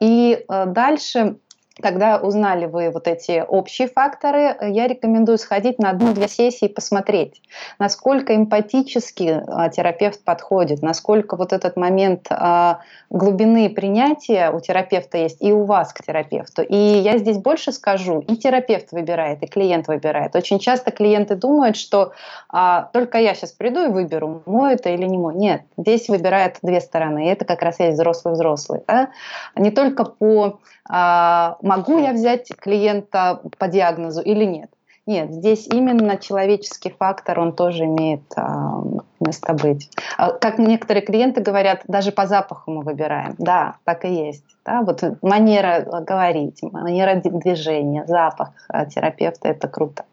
И 0.00 0.44
дальше 0.66 1.36
когда 1.82 2.18
узнали 2.18 2.66
вы 2.66 2.90
вот 2.90 3.08
эти 3.08 3.44
общие 3.46 3.88
факторы, 3.88 4.56
я 4.60 4.86
рекомендую 4.86 5.38
сходить 5.38 5.78
на 5.78 5.90
одну-две 5.90 6.28
сессии 6.28 6.66
и 6.66 6.72
посмотреть, 6.72 7.42
насколько 7.78 8.34
эмпатически 8.34 9.42
а, 9.46 9.68
терапевт 9.68 10.22
подходит, 10.22 10.82
насколько 10.82 11.36
вот 11.36 11.52
этот 11.52 11.76
момент 11.76 12.26
а, 12.30 12.80
глубины 13.10 13.68
принятия 13.70 14.50
у 14.50 14.60
терапевта 14.60 15.18
есть 15.18 15.42
и 15.42 15.52
у 15.52 15.64
вас 15.64 15.92
к 15.92 16.04
терапевту. 16.04 16.62
И 16.62 16.76
я 16.76 17.18
здесь 17.18 17.38
больше 17.38 17.72
скажу, 17.72 18.20
и 18.20 18.36
терапевт 18.36 18.92
выбирает, 18.92 19.42
и 19.42 19.46
клиент 19.46 19.88
выбирает. 19.88 20.36
Очень 20.36 20.60
часто 20.60 20.92
клиенты 20.92 21.34
думают, 21.34 21.76
что 21.76 22.12
а, 22.48 22.88
только 22.92 23.18
я 23.18 23.34
сейчас 23.34 23.50
приду 23.50 23.86
и 23.86 23.88
выберу, 23.88 24.42
мой 24.46 24.74
это 24.74 24.90
или 24.90 25.06
не 25.06 25.18
мой. 25.18 25.34
Нет, 25.34 25.62
здесь 25.76 26.08
выбирают 26.08 26.56
две 26.62 26.80
стороны. 26.80 27.26
И 27.26 27.30
это 27.30 27.44
как 27.44 27.62
раз 27.62 27.80
есть 27.80 27.94
взрослый-взрослый. 27.94 28.82
Да? 28.86 29.08
Не 29.56 29.72
только 29.72 30.04
по 30.04 30.60
могу 31.64 31.98
я 31.98 32.12
взять 32.12 32.48
клиента 32.56 33.40
по 33.58 33.68
диагнозу 33.68 34.22
или 34.22 34.44
нет. 34.44 34.70
Нет, 35.06 35.32
здесь 35.32 35.66
именно 35.66 36.16
человеческий 36.16 36.90
фактор, 36.90 37.38
он 37.38 37.52
тоже 37.52 37.84
имеет 37.84 38.22
а, 38.36 38.82
место 39.20 39.52
быть. 39.52 39.90
А, 40.16 40.30
как 40.30 40.58
некоторые 40.58 41.04
клиенты 41.04 41.42
говорят, 41.42 41.82
даже 41.86 42.10
по 42.10 42.26
запаху 42.26 42.70
мы 42.70 42.82
выбираем. 42.82 43.34
Да, 43.36 43.76
так 43.84 44.06
и 44.06 44.14
есть. 44.28 44.44
Да, 44.64 44.80
вот 44.80 45.02
манера 45.20 46.00
говорить, 46.00 46.62
манера 46.62 47.16
движения, 47.16 48.06
запах 48.06 48.52
терапевта– 48.94 49.48
это 49.50 49.68
круто. 49.68 50.06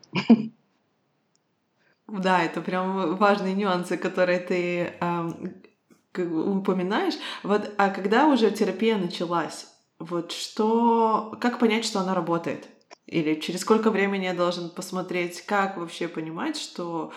Да, 2.10 2.44
это 2.44 2.60
прям 2.60 3.16
важные 3.16 3.54
нюансы, 3.54 3.96
которые 3.96 4.40
ты 4.40 4.92
э, 5.00 6.22
упоминаешь. 6.22 7.14
Вот, 7.44 7.72
а 7.78 7.90
когда 7.90 8.28
уже 8.28 8.52
терапия 8.52 8.98
началась, 8.98 9.71
вот 10.02 10.32
что, 10.32 11.38
как 11.40 11.60
понять, 11.60 11.86
что 11.86 12.00
она 12.00 12.16
работает? 12.16 12.68
Или 13.06 13.36
через 13.36 13.62
сколько 13.62 13.92
времени 13.92 14.26
я 14.26 14.34
должен 14.34 14.70
посмотреть, 14.70 15.42
как 15.46 15.78
вообще 15.78 16.08
понимать, 16.08 16.58
что 16.58 17.12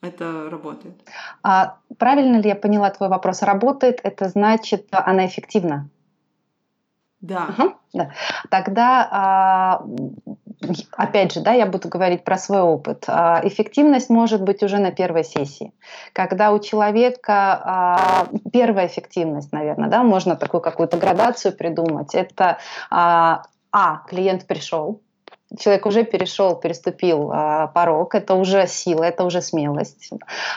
это 0.00 0.48
работает? 0.50 0.94
А, 1.42 1.78
правильно 1.98 2.38
ли 2.40 2.48
я 2.48 2.56
поняла 2.56 2.90
твой 2.90 3.08
вопрос? 3.08 3.42
Работает, 3.42 4.00
это 4.02 4.28
значит, 4.28 4.88
она 4.90 5.26
эффективна? 5.26 5.88
Да. 7.20 7.48
Угу, 7.56 7.72
да. 7.94 8.10
Тогда 8.48 9.08
а, 9.10 9.84
опять 10.96 11.32
же, 11.32 11.40
да, 11.40 11.52
я 11.52 11.66
буду 11.66 11.88
говорить 11.88 12.24
про 12.24 12.38
свой 12.38 12.60
опыт. 12.60 13.04
А, 13.08 13.40
эффективность 13.42 14.08
может 14.08 14.42
быть 14.42 14.62
уже 14.62 14.78
на 14.78 14.92
первой 14.92 15.24
сессии. 15.24 15.72
Когда 16.12 16.52
у 16.52 16.58
человека 16.60 17.60
а, 17.64 18.26
первая 18.52 18.86
эффективность, 18.86 19.52
наверное, 19.52 19.88
да, 19.88 20.02
можно 20.04 20.36
такую 20.36 20.60
какую-то 20.60 20.96
градацию 20.96 21.56
придумать. 21.56 22.14
Это 22.14 22.58
а, 22.90 23.42
а 23.72 24.02
клиент 24.08 24.46
пришел, 24.46 25.00
человек 25.56 25.86
уже 25.86 26.04
перешел, 26.04 26.56
переступил 26.56 27.32
э, 27.32 27.68
порог, 27.72 28.14
это 28.14 28.34
уже 28.34 28.66
сила, 28.66 29.04
это 29.04 29.24
уже 29.24 29.40
смелость, 29.40 30.10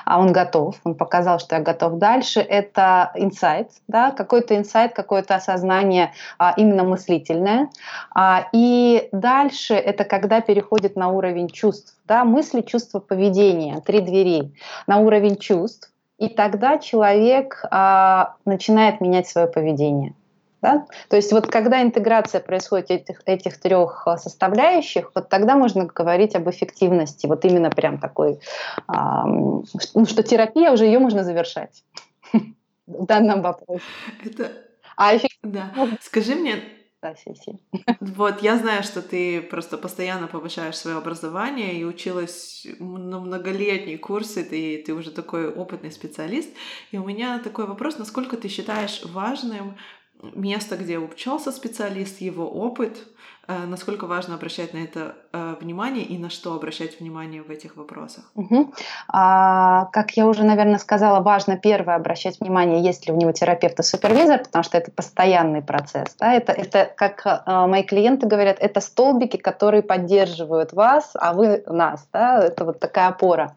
а 0.06 0.20
он 0.20 0.34
готов, 0.34 0.76
он 0.84 0.96
показал, 0.96 1.40
что 1.40 1.56
я 1.56 1.62
готов 1.62 1.98
дальше. 1.98 2.42
Это 2.42 3.12
инсайт, 3.16 3.70
да, 3.88 4.12
какой-то 4.12 4.56
инсайт, 4.56 4.94
какое-то 4.94 5.36
осознание 5.36 6.12
а, 6.38 6.54
именно 6.58 6.84
мыслительное. 6.84 7.70
А, 8.14 8.48
и 8.52 9.08
дальше 9.12 9.76
это 9.76 10.04
когда 10.04 10.42
переходит 10.42 10.96
на 10.96 11.10
уровень 11.10 11.48
чувств, 11.48 11.96
да, 12.06 12.26
мысли, 12.26 12.62
чувства, 12.62 13.00
поведения, 13.00 13.82
три 13.82 14.02
двери, 14.02 14.54
на 14.88 14.98
уровень 14.98 15.38
чувств. 15.38 15.90
И 16.18 16.28
тогда 16.28 16.78
человек 16.78 17.64
а, 17.72 18.36
начинает 18.46 19.02
менять 19.02 19.28
свое 19.28 19.48
поведение. 19.48 20.14
Да? 20.62 20.86
То 21.10 21.16
есть 21.16 21.32
вот 21.32 21.48
когда 21.48 21.82
интеграция 21.82 22.40
происходит 22.40 22.92
этих, 22.92 23.22
этих 23.26 23.60
трех 23.60 24.08
а, 24.08 24.18
составляющих, 24.18 25.12
вот 25.16 25.28
тогда 25.30 25.56
можно 25.56 25.86
говорить 25.86 26.36
об 26.36 26.50
эффективности, 26.50 27.26
вот 27.26 27.44
именно 27.46 27.72
прям 27.72 27.98
такой, 27.98 28.40
эм, 28.88 29.66
ну, 29.96 30.06
что 30.06 30.22
терапия 30.24 30.72
уже 30.72 30.86
ее 30.86 31.00
можно 31.00 31.24
завершать 31.24 31.84
в 32.88 33.06
данном 33.06 33.42
вопросе. 33.42 33.84
Это... 34.24 34.52
А. 34.98 35.14
Да. 35.42 35.72
Скажи 36.02 36.36
мне, 36.36 36.62
да, 37.02 37.16
сессии. 37.16 37.60
Вот, 38.00 38.44
я 38.44 38.58
знаю, 38.58 38.84
что 38.84 39.02
ты 39.02 39.42
просто 39.42 39.78
постоянно 39.78 40.28
повышаешь 40.28 40.76
свое 40.76 40.98
образование 40.98 41.74
и 41.74 41.84
училась 41.84 42.68
на 42.80 43.20
многолетние 43.20 43.98
курсы, 43.98 44.44
ты, 44.44 44.84
ты 44.86 44.94
уже 44.94 45.10
такой 45.10 45.52
опытный 45.52 45.92
специалист. 45.92 46.50
И 46.92 46.98
у 46.98 47.04
меня 47.04 47.40
такой 47.40 47.66
вопрос, 47.66 47.98
насколько 47.98 48.38
ты 48.38 48.48
считаешь 48.48 49.02
важным 49.06 49.78
место, 50.22 50.78
где 50.78 50.98
учился 50.98 51.52
специалист, 51.52 52.22
его 52.22 52.50
опыт, 52.50 52.98
э, 53.48 53.66
насколько 53.66 54.06
важно 54.06 54.36
обращать 54.36 54.74
на 54.74 54.80
это 54.80 55.16
э, 55.34 55.56
внимание 55.60 56.04
и 56.04 56.18
на 56.18 56.30
что 56.30 56.54
обращать 56.54 57.00
внимание 57.00 57.42
в 57.42 57.50
этих 57.50 57.76
вопросах? 57.76 58.24
Угу. 58.36 58.74
А, 59.10 59.86
как 59.86 60.12
я 60.12 60.28
уже, 60.28 60.44
наверное, 60.44 60.78
сказала, 60.78 61.22
важно 61.22 61.58
первое 61.58 61.96
обращать 61.96 62.40
внимание, 62.40 62.82
есть 62.82 63.08
ли 63.08 63.14
у 63.14 63.18
него 63.18 63.32
терапевт 63.32 63.80
и 63.80 63.84
супервизор, 63.84 64.40
потому 64.40 64.64
что 64.64 64.78
это 64.78 64.92
постоянный 64.92 65.62
процесс. 65.62 66.16
Да? 66.20 66.34
Это, 66.34 66.52
это, 66.52 66.92
как 66.96 67.26
э, 67.26 67.68
мои 67.68 67.84
клиенты 67.84 68.28
говорят, 68.28 68.58
это 68.60 68.82
столбики, 68.82 69.38
которые 69.38 69.82
поддерживают 69.82 70.74
вас, 70.74 71.12
а 71.16 71.34
вы 71.34 71.64
нас. 71.68 72.08
Да? 72.14 72.44
Это 72.44 72.66
вот 72.66 72.80
такая 72.80 73.08
опора. 73.08 73.56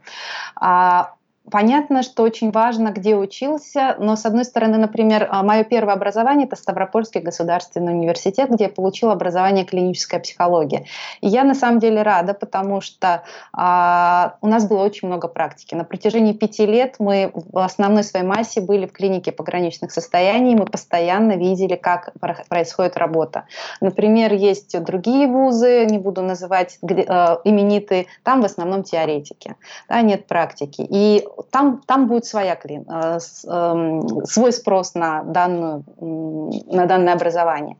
А, 0.56 1.14
Понятно, 1.50 2.02
что 2.02 2.22
очень 2.22 2.50
важно, 2.50 2.88
где 2.88 3.14
учился, 3.14 3.96
но, 3.98 4.16
с 4.16 4.24
одной 4.24 4.46
стороны, 4.46 4.78
например, 4.78 5.28
а, 5.30 5.42
мое 5.42 5.62
первое 5.62 5.92
образование– 5.92 6.46
это 6.50 6.56
Ставропольский 6.56 7.20
государственный 7.20 7.92
университет, 7.92 8.48
где 8.50 8.64
я 8.64 8.70
получила 8.70 9.12
образование 9.12 9.66
клиническая 9.66 10.20
психология. 10.20 10.86
И 11.20 11.28
я, 11.28 11.44
на 11.44 11.54
самом 11.54 11.80
деле, 11.80 12.00
рада, 12.00 12.32
потому 12.32 12.80
что 12.80 13.24
а, 13.52 14.36
у 14.40 14.46
нас 14.46 14.66
было 14.66 14.84
очень 14.84 15.08
много 15.08 15.28
практики. 15.28 15.74
На 15.74 15.84
протяжении 15.84 16.32
пяти 16.32 16.64
лет 16.64 16.96
мы 16.98 17.30
в 17.34 17.58
основной 17.58 18.04
своей 18.04 18.24
массе 18.24 18.62
были 18.62 18.86
в 18.86 18.92
клинике 18.92 19.30
пограничных 19.30 19.92
состояний, 19.92 20.54
мы 20.54 20.64
постоянно 20.64 21.32
видели, 21.32 21.76
как 21.76 22.14
происходит 22.48 22.96
работа. 22.96 23.44
Например, 23.82 24.32
есть 24.32 24.82
другие 24.82 25.26
вузы, 25.26 25.84
не 25.84 25.98
буду 25.98 26.22
называть 26.22 26.78
где, 26.80 27.02
э, 27.02 27.36
именитые, 27.44 28.06
там 28.22 28.40
в 28.40 28.46
основном 28.46 28.82
теоретики, 28.82 29.56
да, 29.90 30.00
нет 30.00 30.26
практики. 30.26 30.86
И 30.88 31.22
там, 31.50 31.80
там 31.86 32.06
будет 32.06 32.24
своя 32.24 32.56
клин, 32.56 32.84
э, 32.88 33.18
эм, 33.46 34.24
свой 34.26 34.52
спрос 34.52 34.94
на, 34.94 35.22
данную, 35.22 35.84
на 36.00 36.86
данное 36.86 37.14
образование. 37.14 37.76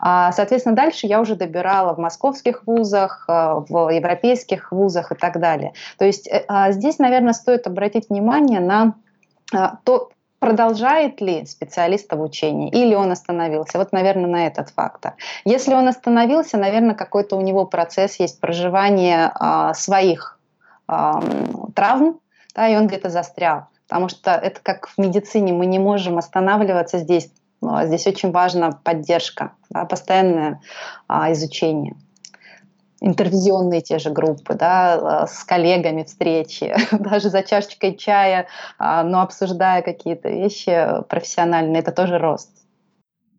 А, 0.00 0.32
соответственно, 0.32 0.76
дальше 0.76 1.06
я 1.06 1.20
уже 1.20 1.34
добирала 1.34 1.94
в 1.94 1.98
московских 1.98 2.66
вузах, 2.66 3.24
э, 3.28 3.62
в 3.68 3.90
европейских 3.90 4.72
вузах 4.72 5.12
и 5.12 5.14
так 5.14 5.40
далее. 5.40 5.72
То 5.98 6.04
есть 6.04 6.28
э, 6.28 6.44
а 6.48 6.72
здесь, 6.72 6.98
наверное, 6.98 7.32
стоит 7.32 7.66
обратить 7.66 8.08
внимание 8.08 8.60
на 8.60 8.94
то, 9.84 10.10
продолжает 10.40 11.20
ли 11.20 11.46
специалист 11.46 12.12
обучение 12.12 12.68
или 12.70 12.94
он 12.94 13.12
остановился. 13.12 13.78
Вот, 13.78 13.92
наверное, 13.92 14.26
на 14.26 14.46
этот 14.46 14.70
фактор. 14.70 15.14
Если 15.44 15.74
он 15.74 15.86
остановился, 15.86 16.56
наверное, 16.56 16.94
какой-то 16.94 17.36
у 17.36 17.40
него 17.40 17.66
процесс 17.66 18.18
есть 18.18 18.40
проживания 18.40 19.30
а, 19.34 19.74
своих 19.74 20.38
травм, 20.86 22.20
да, 22.54 22.68
и 22.68 22.76
он 22.76 22.86
где-то 22.86 23.10
застрял. 23.10 23.66
Потому 23.88 24.08
что 24.08 24.30
это 24.32 24.60
как 24.62 24.88
в 24.88 24.98
медицине, 24.98 25.52
мы 25.52 25.66
не 25.66 25.78
можем 25.78 26.18
останавливаться 26.18 26.98
здесь. 26.98 27.30
А 27.62 27.86
здесь 27.86 28.06
очень 28.06 28.30
важна 28.30 28.72
поддержка, 28.72 29.52
да, 29.70 29.84
постоянное 29.84 30.60
а, 31.08 31.32
изучение 31.32 31.96
интервизионные 33.04 33.82
те 33.82 33.98
же 33.98 34.10
группы, 34.10 34.54
да, 34.54 34.94
а, 34.94 35.26
с 35.26 35.44
коллегами 35.44 36.04
встречи, 36.04 36.74
даже 36.92 37.28
за 37.28 37.42
чашечкой 37.42 37.96
чая, 37.96 38.48
а, 38.78 39.02
но 39.04 39.20
обсуждая 39.20 39.82
какие-то 39.82 40.30
вещи 40.30 41.02
профессиональные, 41.08 41.80
это 41.80 41.92
тоже 41.92 42.18
рост. 42.18 42.50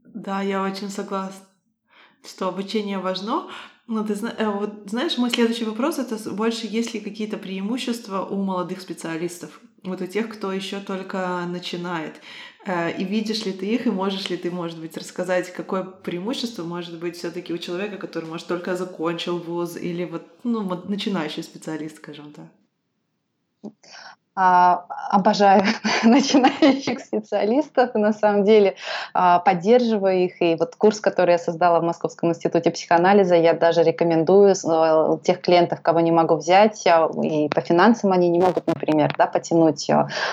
Да, 0.05 0.41
я 0.41 0.61
очень 0.61 0.89
согласна, 0.89 1.45
что 2.23 2.47
обучение 2.47 2.99
важно, 2.99 3.47
ну, 3.87 4.03
ты 4.03 4.13
э, 4.13 4.49
вот, 4.49 4.89
знаешь, 4.89 5.17
мой 5.17 5.29
следующий 5.29 5.65
вопрос 5.65 5.99
это 5.99 6.17
больше 6.31 6.65
есть 6.65 6.93
ли 6.93 6.99
какие-то 6.99 7.37
преимущества 7.37 8.25
у 8.25 8.41
молодых 8.41 8.81
специалистов, 8.81 9.61
вот 9.83 10.01
у 10.01 10.07
тех, 10.07 10.29
кто 10.29 10.51
еще 10.51 10.79
только 10.79 11.45
начинает. 11.47 12.15
Э, 12.65 12.91
и 12.97 13.03
видишь 13.03 13.45
ли 13.45 13.53
ты 13.53 13.67
их, 13.67 13.85
и 13.85 13.91
можешь 13.91 14.29
ли 14.29 14.37
ты, 14.37 14.49
может 14.49 14.79
быть, 14.79 14.97
рассказать, 14.97 15.53
какое 15.53 15.83
преимущество 15.83 16.63
может 16.63 16.99
быть 16.99 17.15
все-таки 17.15 17.53
у 17.53 17.59
человека, 17.59 17.97
который, 17.97 18.25
может, 18.25 18.47
только 18.47 18.75
закончил 18.75 19.37
вуз, 19.37 19.77
или 19.77 20.05
вот, 20.05 20.23
ну, 20.43 20.63
вот 20.63 20.89
начинающий 20.89 21.43
специалист, 21.43 21.97
скажем 21.97 22.33
так. 22.33 23.71
А, 24.37 24.85
обожаю 25.11 25.63
начинающих 26.03 26.99
специалистов, 26.99 27.93
на 27.93 28.11
самом 28.11 28.43
деле 28.43 28.75
а, 29.13 29.39
поддерживаю 29.39 30.25
их. 30.25 30.41
И 30.41 30.55
вот 30.55 30.75
курс, 30.75 30.99
который 30.99 31.31
я 31.31 31.37
создала 31.37 31.79
в 31.79 31.83
Московском 31.83 32.29
институте 32.29 32.69
психоанализа, 32.69 33.35
я 33.35 33.53
даже 33.53 33.81
рекомендую 33.83 34.53
а, 34.65 35.17
тех 35.23 35.39
клиентов, 35.39 35.79
кого 35.81 36.01
не 36.01 36.11
могу 36.11 36.35
взять, 36.35 36.85
и 37.23 37.47
по 37.47 37.61
финансам 37.61 38.11
они 38.11 38.27
не 38.27 38.39
могут, 38.39 38.67
например, 38.67 39.15
да, 39.17 39.25
потянуть, 39.25 39.89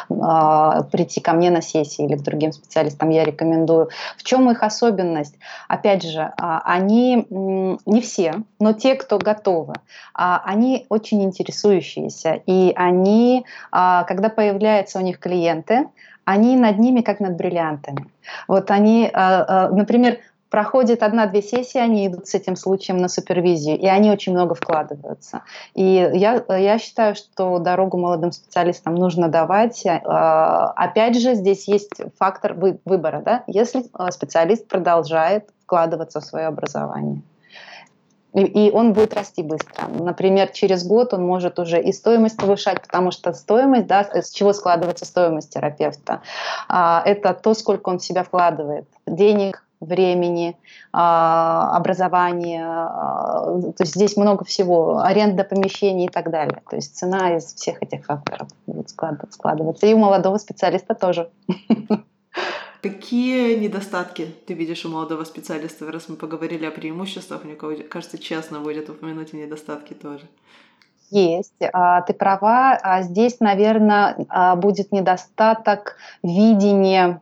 прийти 0.08 1.20
ко 1.20 1.32
мне 1.32 1.50
на 1.50 1.62
сессии 1.62 2.04
или 2.04 2.16
к 2.16 2.22
другим 2.22 2.52
специалистам, 2.52 3.10
я 3.10 3.24
рекомендую. 3.24 3.90
В 4.16 4.24
чем 4.24 4.50
их 4.50 4.64
особенность? 4.64 5.36
Опять 5.68 6.02
же, 6.02 6.32
они 6.36 7.26
не 7.30 8.00
все, 8.00 8.34
но 8.58 8.72
те, 8.72 8.96
кто 8.96 9.18
готовы, 9.18 9.74
они 10.14 10.86
очень 10.88 11.22
интересующиеся, 11.22 12.40
и 12.46 12.72
они 12.74 13.44
а, 13.70 13.91
когда 14.06 14.28
появляются 14.28 14.98
у 14.98 15.02
них 15.02 15.18
клиенты, 15.18 15.88
они 16.24 16.56
над 16.56 16.78
ними 16.78 17.00
как 17.00 17.20
над 17.20 17.36
бриллиантами. 17.36 18.06
Вот 18.48 18.70
они, 18.70 19.10
а, 19.12 19.66
а, 19.66 19.68
например, 19.70 20.18
проходит 20.50 21.02
одна-две 21.02 21.42
сессии, 21.42 21.78
они 21.78 22.06
идут 22.06 22.28
с 22.28 22.34
этим 22.34 22.56
случаем 22.56 22.98
на 22.98 23.08
супервизию, 23.08 23.78
и 23.78 23.86
они 23.86 24.10
очень 24.10 24.32
много 24.32 24.54
вкладываются. 24.54 25.42
И 25.74 25.82
я, 25.82 26.44
я 26.48 26.78
считаю, 26.78 27.14
что 27.14 27.58
дорогу 27.58 27.96
молодым 27.96 28.32
специалистам 28.32 28.94
нужно 28.94 29.28
давать. 29.28 29.82
Опять 29.86 31.18
же, 31.18 31.34
здесь 31.34 31.66
есть 31.68 32.02
фактор 32.18 32.52
выбора. 32.54 33.22
Да? 33.24 33.44
Если 33.46 33.84
специалист 34.10 34.68
продолжает 34.68 35.48
вкладываться 35.64 36.20
в 36.20 36.24
свое 36.24 36.46
образование. 36.46 37.22
И, 38.34 38.70
он 38.70 38.94
будет 38.94 39.14
расти 39.14 39.42
быстро. 39.42 39.86
Например, 39.88 40.48
через 40.48 40.84
год 40.86 41.12
он 41.12 41.26
может 41.26 41.58
уже 41.58 41.82
и 41.82 41.92
стоимость 41.92 42.38
повышать, 42.38 42.80
потому 42.80 43.10
что 43.10 43.32
стоимость, 43.34 43.86
да, 43.86 44.04
с 44.04 44.30
чего 44.30 44.52
складывается 44.52 45.04
стоимость 45.04 45.52
терапевта, 45.52 46.22
а, 46.68 47.02
это 47.04 47.34
то, 47.34 47.52
сколько 47.54 47.90
он 47.90 47.98
в 47.98 48.04
себя 48.04 48.22
вкладывает. 48.24 48.86
Денег, 49.06 49.64
времени, 49.80 50.56
а, 50.92 51.76
образования, 51.76 52.64
а, 52.64 53.60
то 53.76 53.82
есть 53.82 53.94
здесь 53.94 54.16
много 54.16 54.44
всего, 54.44 55.00
аренда 55.00 55.44
помещений 55.44 56.06
и 56.06 56.08
так 56.08 56.30
далее. 56.30 56.62
То 56.70 56.76
есть 56.76 56.96
цена 56.96 57.36
из 57.36 57.54
всех 57.54 57.82
этих 57.82 58.06
факторов 58.06 58.48
будет 58.66 58.88
складываться. 58.90 59.86
И 59.86 59.92
у 59.92 59.98
молодого 59.98 60.38
специалиста 60.38 60.94
тоже. 60.94 61.30
Какие 62.82 63.54
недостатки 63.54 64.34
ты 64.46 64.54
видишь 64.54 64.84
у 64.84 64.88
молодого 64.88 65.22
специалиста, 65.22 65.90
раз 65.92 66.08
мы 66.08 66.16
поговорили 66.16 66.66
о 66.66 66.72
преимуществах? 66.72 67.44
Мне 67.44 67.54
кажется, 67.54 68.18
честно 68.18 68.58
будет 68.58 68.90
упомянуть 68.90 69.32
и 69.32 69.36
недостатки 69.36 69.94
тоже. 69.94 70.24
Есть, 71.10 71.54
а, 71.72 72.00
ты 72.00 72.12
права. 72.12 72.76
А 72.82 73.02
здесь, 73.02 73.38
наверное, 73.38 74.26
а, 74.28 74.56
будет 74.56 74.90
недостаток 74.90 75.96
видения 76.24 77.20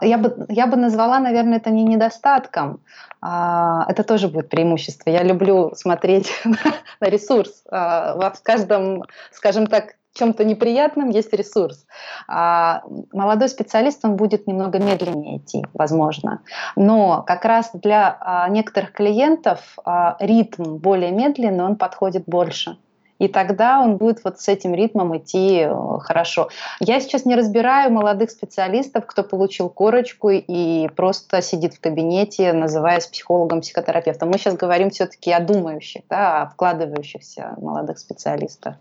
я 0.00 0.18
бы, 0.18 0.46
я 0.48 0.66
бы 0.66 0.76
назвала, 0.76 1.20
наверное, 1.20 1.58
это 1.58 1.68
не 1.68 1.84
недостатком, 1.84 2.80
это 3.20 4.02
тоже 4.06 4.28
будет 4.28 4.48
преимущество. 4.48 5.10
Я 5.10 5.22
люблю 5.22 5.72
смотреть 5.74 6.32
на 7.00 7.08
ресурс. 7.08 7.62
В 7.70 8.34
каждом, 8.42 9.04
скажем 9.32 9.66
так, 9.66 9.96
чем-то 10.14 10.44
неприятном 10.44 11.10
есть 11.10 11.32
ресурс. 11.32 11.86
А 12.28 12.82
молодой 13.12 13.48
специалист, 13.48 14.04
он 14.04 14.16
будет 14.16 14.46
немного 14.46 14.78
медленнее 14.78 15.38
идти, 15.38 15.64
возможно. 15.74 16.42
Но 16.76 17.22
как 17.22 17.44
раз 17.44 17.70
для 17.74 18.16
а, 18.20 18.48
некоторых 18.48 18.92
клиентов 18.92 19.76
а, 19.84 20.16
ритм 20.20 20.76
более 20.76 21.10
медленный, 21.10 21.64
он 21.64 21.76
подходит 21.76 22.24
больше 22.26 22.78
и 23.18 23.28
тогда 23.28 23.80
он 23.80 23.96
будет 23.96 24.22
вот 24.24 24.40
с 24.40 24.48
этим 24.48 24.74
ритмом 24.74 25.16
идти 25.16 25.60
э, 25.60 25.98
хорошо. 26.00 26.48
Я 26.80 27.00
сейчас 27.00 27.24
не 27.24 27.36
разбираю 27.36 27.92
молодых 27.92 28.30
специалистов, 28.30 29.06
кто 29.06 29.22
получил 29.22 29.68
корочку 29.68 30.30
и 30.30 30.88
просто 30.96 31.40
сидит 31.40 31.74
в 31.74 31.80
кабинете, 31.80 32.52
называясь 32.52 33.06
психологом, 33.06 33.60
психотерапевтом. 33.60 34.30
Мы 34.30 34.38
сейчас 34.38 34.56
говорим 34.56 34.90
все-таки 34.90 35.30
о 35.32 35.40
думающих, 35.40 36.02
да, 36.10 36.42
о 36.42 36.46
вкладывающихся 36.46 37.54
молодых 37.58 37.98
специалистах. 37.98 38.76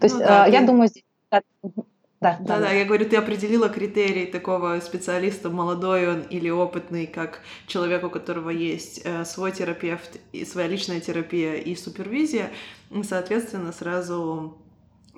То 0.00 0.04
есть 0.04 0.16
ну, 0.16 0.24
да, 0.24 0.46
э, 0.46 0.50
я 0.52 0.60
ты... 0.60 0.66
думаю, 0.66 0.88
здесь 0.88 1.04
да, 2.20 2.36
да, 2.40 2.56
да, 2.56 2.60
да, 2.60 2.72
я 2.72 2.84
говорю, 2.84 3.08
ты 3.08 3.16
определила 3.16 3.70
критерий 3.70 4.26
такого 4.26 4.78
специалиста, 4.80 5.48
молодой 5.48 6.06
он 6.06 6.20
или 6.22 6.50
опытный, 6.50 7.06
как 7.06 7.40
человек, 7.66 8.04
у 8.04 8.10
которого 8.10 8.50
есть 8.50 9.00
э, 9.04 9.24
свой 9.24 9.52
терапевт, 9.52 10.18
и 10.32 10.44
своя 10.44 10.68
личная 10.68 11.00
терапия 11.00 11.54
и 11.54 11.74
супервизия, 11.74 12.50
и, 12.90 13.02
соответственно, 13.04 13.72
сразу 13.72 14.58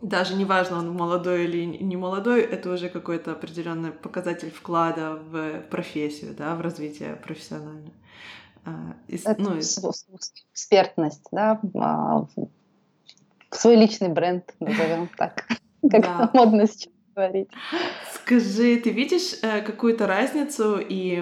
даже 0.00 0.34
неважно, 0.34 0.78
он 0.78 0.92
молодой 0.92 1.44
или 1.44 1.64
не 1.64 1.96
молодой, 1.96 2.42
это 2.42 2.72
уже 2.72 2.88
какой-то 2.88 3.32
определенный 3.32 3.90
показатель 3.90 4.50
вклада 4.50 5.14
в 5.16 5.60
профессию, 5.70 6.34
да, 6.36 6.54
в 6.54 6.60
развитие 6.60 7.16
профессиональное. 7.16 7.92
А, 8.64 8.94
это 9.08 9.34
ну, 9.38 9.58
экспертность, 9.58 11.26
да, 11.32 11.60
а, 11.74 12.26
свой 13.50 13.74
личный 13.74 14.08
бренд, 14.08 14.54
назовем 14.60 15.08
так 15.16 15.46
как 15.90 16.02
да. 16.02 16.30
модно 16.32 16.66
сейчас 16.66 16.92
говорить. 17.14 17.48
Скажи, 18.14 18.76
ты 18.76 18.90
видишь 18.90 19.34
э, 19.42 19.60
какую-то 19.62 20.06
разницу 20.06 20.78
и 20.78 21.18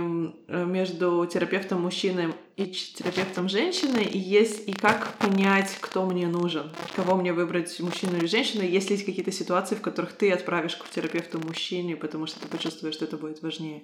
э, 0.49 0.64
между 0.64 1.27
терапевтом 1.27 1.83
мужчиной 1.83 2.35
и 2.57 2.66
терапевтом 2.66 3.49
женщиной, 3.49 4.05
и 4.05 4.18
есть 4.18 4.68
и 4.68 4.73
как 4.73 5.14
понять, 5.14 5.77
кто 5.81 6.05
мне 6.05 6.29
нужен, 6.29 6.70
кого 6.94 7.16
мне 7.16 7.33
выбрать, 7.33 7.81
мужчину 7.81 8.18
или 8.18 8.27
женщину, 8.27 8.62
есть 8.62 8.90
ли 8.90 8.99
какие-то 8.99 9.33
ситуации, 9.33 9.75
в 9.75 9.81
которых 9.81 10.12
ты 10.12 10.31
отправишь 10.31 10.77
к 10.77 10.88
терапевту 10.88 11.40
мужчине, 11.40 11.96
потому 11.96 12.27
что 12.27 12.40
ты 12.40 12.49
почувствуешь, 12.49 12.94
что 12.94 13.07
это 13.07 13.16
будет 13.16 13.42
важнее? 13.42 13.83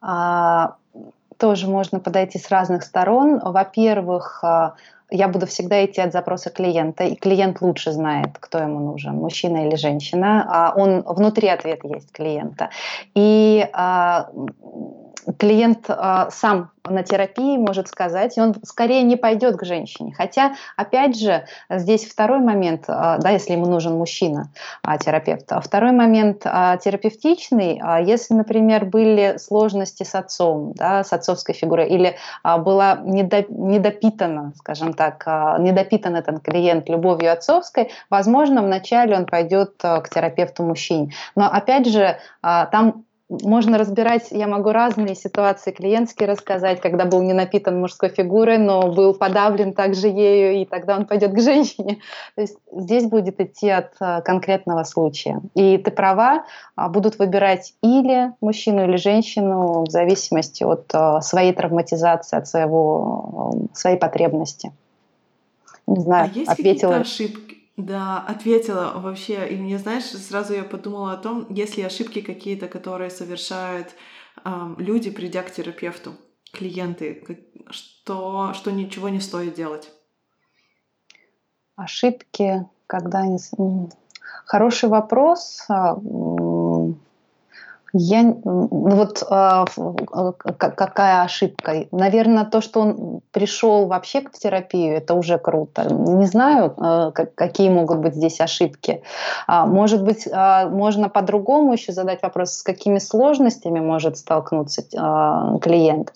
А, 0.00 0.76
тоже 1.36 1.66
можно 1.66 2.00
подойти 2.00 2.38
с 2.38 2.48
разных 2.50 2.82
сторон. 2.84 3.38
Во-первых, 3.38 4.40
а, 4.42 4.76
я 5.14 5.28
буду 5.28 5.46
всегда 5.46 5.84
идти 5.84 6.00
от 6.00 6.12
запроса 6.12 6.50
клиента, 6.50 7.04
и 7.04 7.14
клиент 7.14 7.60
лучше 7.60 7.92
знает, 7.92 8.30
кто 8.40 8.58
ему 8.58 8.80
нужен, 8.80 9.14
мужчина 9.14 9.66
или 9.66 9.76
женщина. 9.76 10.44
А 10.48 10.74
он 10.76 11.02
внутри 11.02 11.48
ответа 11.48 11.86
есть 11.88 12.10
клиента. 12.10 12.70
И 13.14 13.66
а, 13.72 14.28
клиент 15.38 15.86
а, 15.88 16.30
сам 16.30 16.70
на 16.88 17.02
терапии 17.02 17.56
может 17.56 17.88
сказать, 17.88 18.36
и 18.36 18.40
он 18.40 18.54
скорее 18.62 19.02
не 19.02 19.16
пойдет 19.16 19.56
к 19.56 19.64
женщине. 19.64 20.12
Хотя, 20.14 20.52
опять 20.76 21.18
же, 21.18 21.46
здесь 21.70 22.04
второй 22.04 22.40
момент, 22.40 22.84
а, 22.88 23.18
да, 23.18 23.30
если 23.30 23.52
ему 23.52 23.66
нужен 23.66 23.96
мужчина, 23.96 24.50
а, 24.82 24.98
терапевт. 24.98 25.50
Второй 25.62 25.92
момент 25.92 26.42
а, 26.44 26.76
терапевтичный, 26.76 27.80
а, 27.82 28.00
если, 28.00 28.34
например, 28.34 28.84
были 28.84 29.36
сложности 29.38 30.02
с 30.02 30.14
отцом, 30.14 30.72
да, 30.74 31.04
с 31.04 31.12
отцовской 31.12 31.54
фигурой, 31.54 31.88
или 31.88 32.16
а, 32.42 32.58
была 32.58 32.96
недо, 33.02 33.44
недопитана, 33.48 34.52
скажем 34.56 34.92
так, 34.92 35.22
а, 35.26 35.58
недопитан 35.58 36.16
этот 36.16 36.42
клиент 36.42 36.88
любовью 36.88 37.32
отцовской, 37.32 37.90
возможно, 38.10 38.62
вначале 38.62 39.16
он 39.16 39.24
пойдет 39.24 39.74
а, 39.82 40.00
к 40.00 40.10
терапевту 40.10 40.64
мужчине. 40.64 41.12
Но, 41.34 41.46
опять 41.46 41.86
же, 41.86 42.18
а, 42.42 42.66
там 42.66 43.04
можно 43.30 43.78
разбирать, 43.78 44.28
я 44.30 44.46
могу 44.46 44.70
разные 44.70 45.14
ситуации 45.14 45.72
клиентские 45.72 46.28
рассказать, 46.28 46.80
когда 46.80 47.06
был 47.06 47.22
не 47.22 47.32
напитан 47.32 47.80
мужской 47.80 48.10
фигурой, 48.10 48.58
но 48.58 48.92
был 48.92 49.14
подавлен 49.14 49.72
также 49.72 50.08
ею, 50.08 50.60
и 50.60 50.64
тогда 50.66 50.96
он 50.96 51.06
пойдет 51.06 51.32
к 51.32 51.40
женщине. 51.40 51.98
То 52.34 52.42
есть 52.42 52.58
здесь 52.70 53.04
будет 53.04 53.40
идти 53.40 53.70
от 53.70 53.92
э, 54.00 54.20
конкретного 54.22 54.84
случая. 54.84 55.40
И 55.54 55.78
ты 55.78 55.90
права, 55.90 56.44
а, 56.76 56.88
будут 56.88 57.18
выбирать 57.18 57.74
или 57.82 58.32
мужчину, 58.42 58.84
или 58.84 58.96
женщину 58.96 59.84
в 59.84 59.90
зависимости 59.90 60.62
от 60.62 60.90
э, 60.92 61.20
своей 61.22 61.54
травматизации, 61.54 62.36
от 62.36 62.46
своего, 62.46 63.54
э, 63.54 63.74
своей 63.74 63.96
потребности. 63.96 64.72
Не 65.86 66.00
знаю, 66.00 66.30
а 66.34 66.38
есть 66.38 66.50
ответила. 66.50 66.96
ошибки? 66.96 67.53
Да, 67.76 68.20
ответила 68.20 68.92
вообще. 68.94 69.48
И 69.48 69.56
мне, 69.56 69.78
знаешь, 69.78 70.04
сразу 70.04 70.54
я 70.54 70.62
подумала 70.62 71.12
о 71.12 71.16
том, 71.16 71.46
есть 71.50 71.76
ли 71.76 71.82
ошибки 71.82 72.20
какие-то, 72.20 72.68
которые 72.68 73.10
совершают 73.10 73.88
э, 74.44 74.74
люди, 74.78 75.10
придя 75.10 75.42
к 75.42 75.50
терапевту, 75.50 76.14
клиенты, 76.52 77.46
что, 77.70 78.52
что 78.54 78.70
ничего 78.70 79.08
не 79.08 79.20
стоит 79.20 79.54
делать. 79.54 79.90
Ошибки, 81.76 82.64
когда 82.86 83.20
они... 83.20 83.38
Хороший 84.46 84.88
вопрос. 84.88 85.66
Я, 87.96 88.34
вот 88.42 89.22
а, 89.30 89.66
какая 90.58 91.22
ошибка? 91.22 91.86
Наверное, 91.92 92.44
то, 92.44 92.60
что 92.60 92.80
он 92.80 93.20
пришел 93.30 93.86
вообще 93.86 94.20
к 94.20 94.32
терапию, 94.32 94.96
это 94.96 95.14
уже 95.14 95.38
круто. 95.38 95.84
Не 95.88 96.26
знаю, 96.26 96.74
а, 96.76 97.12
какие 97.12 97.68
могут 97.68 97.98
быть 97.98 98.16
здесь 98.16 98.40
ошибки. 98.40 99.00
А, 99.46 99.64
может 99.66 100.02
быть, 100.02 100.26
можно 100.26 101.08
по-другому 101.08 101.74
еще 101.74 101.92
задать 101.92 102.20
вопрос, 102.22 102.54
с 102.54 102.62
какими 102.64 102.98
сложностями 102.98 103.78
может 103.78 104.16
столкнуться 104.16 104.82
клиент. 105.62 106.12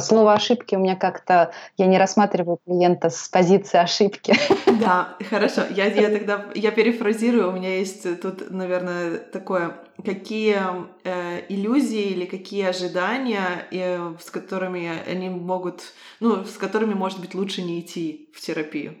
Слово 0.00 0.34
ошибки 0.34 0.74
у 0.74 0.80
меня 0.80 0.96
как-то, 0.96 1.50
я 1.78 1.86
не 1.86 1.96
рассматриваю 1.96 2.58
клиента 2.66 3.08
с 3.08 3.26
позиции 3.28 3.78
ошибки. 3.78 4.34
Да, 4.78 5.08
хорошо. 5.30 5.62
Я, 5.70 5.86
я 5.86 6.10
тогда, 6.10 6.44
я 6.54 6.70
перефразирую, 6.70 7.48
у 7.48 7.52
меня 7.52 7.78
есть 7.78 8.20
тут, 8.20 8.50
наверное, 8.50 9.16
такое 9.16 9.72
какие 10.04 10.58
э, 11.04 11.44
иллюзии 11.48 12.10
или 12.10 12.26
какие 12.26 12.66
ожидания, 12.66 13.66
э, 13.70 14.14
с 14.20 14.30
которыми 14.30 15.02
они 15.08 15.28
могут, 15.28 15.92
ну, 16.20 16.44
с 16.44 16.56
которыми, 16.56 16.94
может 16.94 17.20
быть, 17.20 17.34
лучше 17.34 17.62
не 17.62 17.80
идти 17.80 18.30
в 18.34 18.40
терапию? 18.40 18.96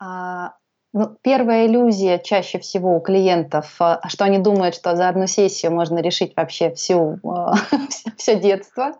А, 0.00 0.54
ну, 0.94 1.16
первая 1.22 1.66
иллюзия 1.66 2.18
чаще 2.18 2.58
всего 2.58 2.96
у 2.96 3.00
клиентов, 3.00 3.76
а, 3.78 4.00
что 4.08 4.24
они 4.24 4.38
думают, 4.38 4.74
что 4.74 4.96
за 4.96 5.08
одну 5.08 5.26
сессию 5.26 5.70
можно 5.70 5.98
решить 5.98 6.32
вообще 6.34 6.70
всю, 6.70 7.20
все 8.16 8.40
детство, 8.40 8.94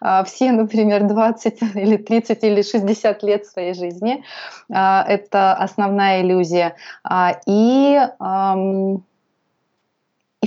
а, 0.00 0.22
все, 0.24 0.52
например, 0.52 1.08
20 1.08 1.62
или 1.76 1.96
30 1.96 2.44
или 2.44 2.62
60 2.62 3.22
лет 3.22 3.46
своей 3.46 3.72
жизни. 3.72 4.22
А, 4.70 5.02
это 5.08 5.54
основная 5.54 6.20
иллюзия. 6.20 6.76
И 7.46 7.98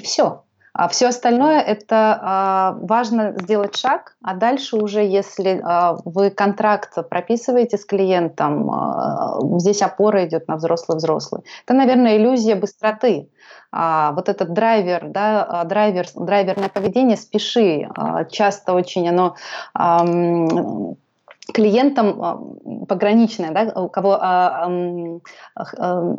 все. 0.04 0.44
А 0.76 0.88
все 0.88 1.10
остальное 1.10 1.60
это 1.60 2.20
а, 2.20 2.78
важно 2.82 3.36
сделать 3.38 3.78
шаг, 3.78 4.16
а 4.24 4.34
дальше 4.34 4.76
уже, 4.76 5.04
если 5.04 5.62
а, 5.64 5.98
вы 6.04 6.32
контракт 6.32 6.98
прописываете 7.10 7.78
с 7.78 7.86
клиентом, 7.86 8.72
а, 8.72 9.38
здесь 9.60 9.84
опора 9.84 10.26
идет 10.26 10.48
на 10.48 10.56
взрослый-взрослый. 10.56 11.44
Это, 11.64 11.76
наверное, 11.76 12.18
иллюзия 12.18 12.56
быстроты. 12.56 13.30
А, 13.72 14.14
вот 14.14 14.30
этот 14.30 14.52
драйвер, 14.54 15.10
да, 15.10 15.44
а, 15.44 15.64
драйвер, 15.64 16.08
драйверное 16.16 16.70
поведение, 16.70 17.18
спеши, 17.18 17.88
а, 17.96 18.26
часто 18.26 18.74
очень 18.74 19.08
оно 19.08 19.36
а, 19.76 20.04
клиентам 21.54 22.86
пограничное, 22.88 23.52
да, 23.52 23.80
у 23.80 23.90
кого 23.90 24.18
а, 24.20 24.68
а, 25.56 26.16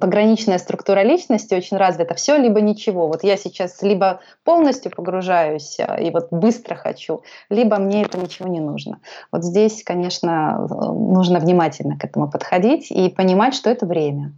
пограничная 0.00 0.58
структура 0.58 1.02
личности 1.02 1.54
очень 1.54 1.76
развита, 1.76 2.14
все 2.14 2.36
либо 2.36 2.60
ничего. 2.60 3.08
Вот 3.08 3.24
я 3.24 3.36
сейчас 3.36 3.82
либо 3.82 4.20
полностью 4.44 4.90
погружаюсь 4.90 5.78
а, 5.80 6.00
и 6.00 6.10
вот 6.10 6.28
быстро 6.30 6.74
хочу, 6.74 7.22
либо 7.50 7.76
мне 7.76 8.02
это 8.02 8.18
ничего 8.18 8.48
не 8.48 8.60
нужно. 8.60 9.00
Вот 9.32 9.44
здесь, 9.44 9.82
конечно, 9.84 10.66
нужно 10.68 11.38
внимательно 11.38 11.98
к 11.98 12.04
этому 12.04 12.30
подходить 12.30 12.90
и 12.90 13.08
понимать, 13.08 13.54
что 13.54 13.70
это 13.70 13.86
время. 13.86 14.32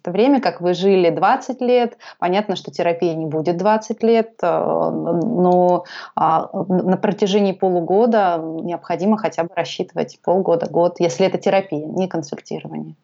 Это 0.00 0.10
время, 0.10 0.40
как 0.40 0.60
вы 0.60 0.74
жили 0.74 1.08
20 1.08 1.60
лет. 1.60 1.96
Понятно, 2.18 2.56
что 2.56 2.70
терапия 2.70 3.14
не 3.14 3.26
будет 3.26 3.56
20 3.56 4.02
лет, 4.02 4.32
а, 4.42 4.90
но 4.90 5.84
а, 6.14 6.50
на 6.52 6.96
протяжении 6.96 7.52
полугода 7.52 8.38
необходимо 8.38 9.16
хотя 9.16 9.44
бы 9.44 9.50
рассчитывать 9.54 10.18
полгода, 10.22 10.66
год, 10.66 10.96
если 10.98 11.26
это 11.26 11.38
терапия, 11.38 11.86
не 11.86 12.08
консультирование. 12.08 12.96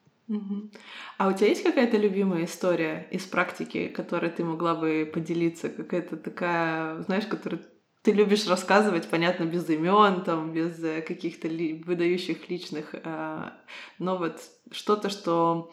А 1.19 1.29
у 1.29 1.33
тебя 1.33 1.49
есть 1.49 1.63
какая-то 1.63 1.97
любимая 1.97 2.45
история 2.45 3.09
из 3.11 3.25
практики, 3.25 3.89
которой 3.89 4.31
ты 4.31 4.45
могла 4.45 4.75
бы 4.75 5.11
поделиться? 5.13 5.69
Какая-то 5.69 6.17
такая, 6.17 7.03
знаешь, 7.03 7.27
которую 7.27 7.63
ты 8.03 8.13
любишь 8.13 8.47
рассказывать, 8.47 9.09
понятно, 9.09 9.45
без 9.45 9.69
имен, 9.69 10.23
там, 10.25 10.53
без 10.53 10.83
э, 10.83 11.03
каких-то 11.03 11.49
ли, 11.49 11.83
выдающих 11.85 12.49
личных, 12.49 12.95
э, 12.95 13.51
но 13.99 14.17
вот 14.17 14.41
что-то, 14.71 15.11
что 15.11 15.71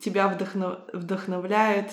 тебя 0.00 0.28
вдохнов... 0.28 0.80
вдохновляет, 0.92 1.90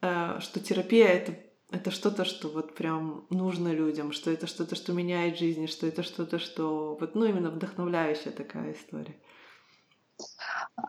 э, 0.00 0.38
что 0.40 0.58
терапия 0.60 1.06
это 1.06 1.36
это 1.72 1.90
что-то, 1.90 2.26
что 2.26 2.48
вот 2.48 2.74
прям 2.74 3.26
нужно 3.30 3.72
людям, 3.72 4.12
что 4.12 4.30
это 4.30 4.46
что-то, 4.46 4.74
что 4.74 4.92
меняет 4.92 5.38
жизнь, 5.38 5.66
что 5.66 5.86
это 5.86 6.02
что-то, 6.02 6.38
что 6.38 6.98
вот, 7.00 7.14
ну, 7.14 7.24
именно 7.24 7.50
вдохновляющая 7.50 8.30
такая 8.30 8.74
история. 8.74 9.16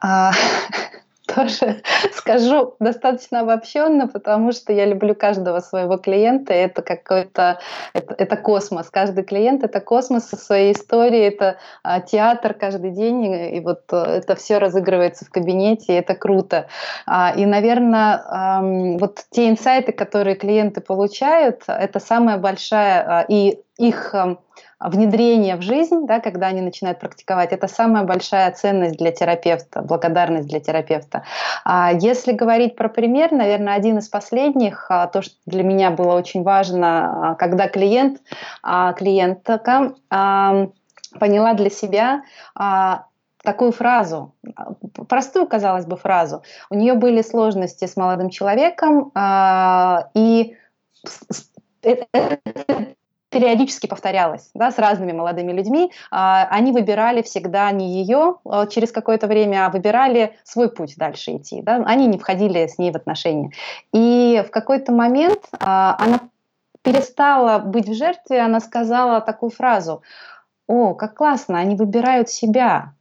А, 0.01 0.31
тоже 1.33 1.81
скажу 2.13 2.75
достаточно 2.79 3.41
обобщенно, 3.41 4.07
потому 4.07 4.51
что 4.51 4.73
я 4.73 4.85
люблю 4.85 5.15
каждого 5.15 5.59
своего 5.59 5.97
клиента. 5.97 6.53
Это 6.53 6.81
какой-то 6.81 7.59
это, 7.93 8.15
это 8.17 8.37
космос. 8.37 8.89
Каждый 8.89 9.23
клиент 9.23 9.63
это 9.63 9.79
космос 9.79 10.27
со 10.27 10.37
своей 10.37 10.73
историей, 10.73 11.27
это 11.27 11.57
а, 11.83 12.01
театр 12.01 12.53
каждый 12.53 12.91
день, 12.91 13.25
и, 13.25 13.57
и 13.57 13.59
вот 13.61 13.81
а, 13.91 14.17
это 14.17 14.35
все 14.35 14.57
разыгрывается 14.57 15.25
в 15.25 15.29
кабинете, 15.29 15.93
и 15.93 15.99
это 15.99 16.15
круто. 16.15 16.67
А, 17.05 17.33
и, 17.35 17.45
наверное, 17.45 18.21
а, 18.25 18.61
вот 18.61 19.25
те 19.31 19.49
инсайты, 19.49 19.91
которые 19.91 20.35
клиенты 20.35 20.81
получают, 20.81 21.63
это 21.67 21.99
самая 21.99 22.37
большая 22.37 23.01
а, 23.01 23.25
и 23.27 23.59
их 23.77 24.13
внедрение 24.83 25.55
в 25.55 25.61
жизнь, 25.61 26.05
да, 26.05 26.19
когда 26.19 26.47
они 26.47 26.61
начинают 26.61 26.99
практиковать, 26.99 27.53
это 27.53 27.67
самая 27.67 28.03
большая 28.03 28.51
ценность 28.51 28.97
для 28.97 29.11
терапевта, 29.11 29.81
благодарность 29.81 30.47
для 30.47 30.59
терапевта. 30.59 31.23
А 31.63 31.91
если 31.93 32.33
говорить 32.33 32.75
про 32.75 32.89
пример, 32.89 33.31
наверное, 33.31 33.75
один 33.75 33.97
из 33.97 34.09
последних, 34.09 34.87
а, 34.89 35.07
то, 35.07 35.21
что 35.21 35.35
для 35.45 35.63
меня 35.63 35.91
было 35.91 36.15
очень 36.15 36.43
важно, 36.43 37.31
а, 37.31 37.35
когда 37.35 37.67
клиент, 37.67 38.21
а, 38.61 38.93
клиентка 38.93 39.93
поняла 41.19 41.53
для 41.53 41.69
себя 41.69 42.23
такую 43.43 43.71
фразу, 43.71 44.33
простую, 45.07 45.45
казалось 45.47 45.85
бы, 45.85 45.95
фразу. 45.95 46.41
У 46.71 46.75
нее 46.75 46.95
были 46.95 47.21
сложности 47.21 47.85
с 47.85 47.95
молодым 47.95 48.29
человеком, 48.29 49.11
и 50.15 50.55
периодически 53.33 53.87
повторялось 53.87 54.49
да, 54.53 54.71
с 54.71 54.77
разными 54.77 55.11
молодыми 55.11 55.51
людьми. 55.51 55.91
А, 56.11 56.47
они 56.49 56.71
выбирали 56.71 57.21
всегда 57.21 57.69
не 57.71 58.01
ее 58.01 58.35
а, 58.45 58.67
через 58.67 58.91
какое-то 58.91 59.27
время, 59.27 59.65
а 59.65 59.69
выбирали 59.69 60.37
свой 60.43 60.69
путь 60.69 60.95
дальше 60.97 61.35
идти. 61.35 61.61
Да? 61.61 61.83
Они 61.85 62.05
не 62.07 62.17
входили 62.17 62.67
с 62.67 62.77
ней 62.77 62.91
в 62.91 62.95
отношения. 62.95 63.51
И 63.91 64.43
в 64.47 64.51
какой-то 64.51 64.91
момент 64.91 65.39
а, 65.59 65.97
она 65.99 66.19
перестала 66.83 67.59
быть 67.59 67.89
в 67.89 67.93
жертве, 67.93 68.39
она 68.39 68.59
сказала 68.59 69.19
такую 69.21 69.49
фразу, 69.49 70.03
о, 70.67 70.93
как 70.93 71.15
классно, 71.15 71.59
они 71.59 71.75
выбирают 71.75 72.29
себя, 72.29 72.93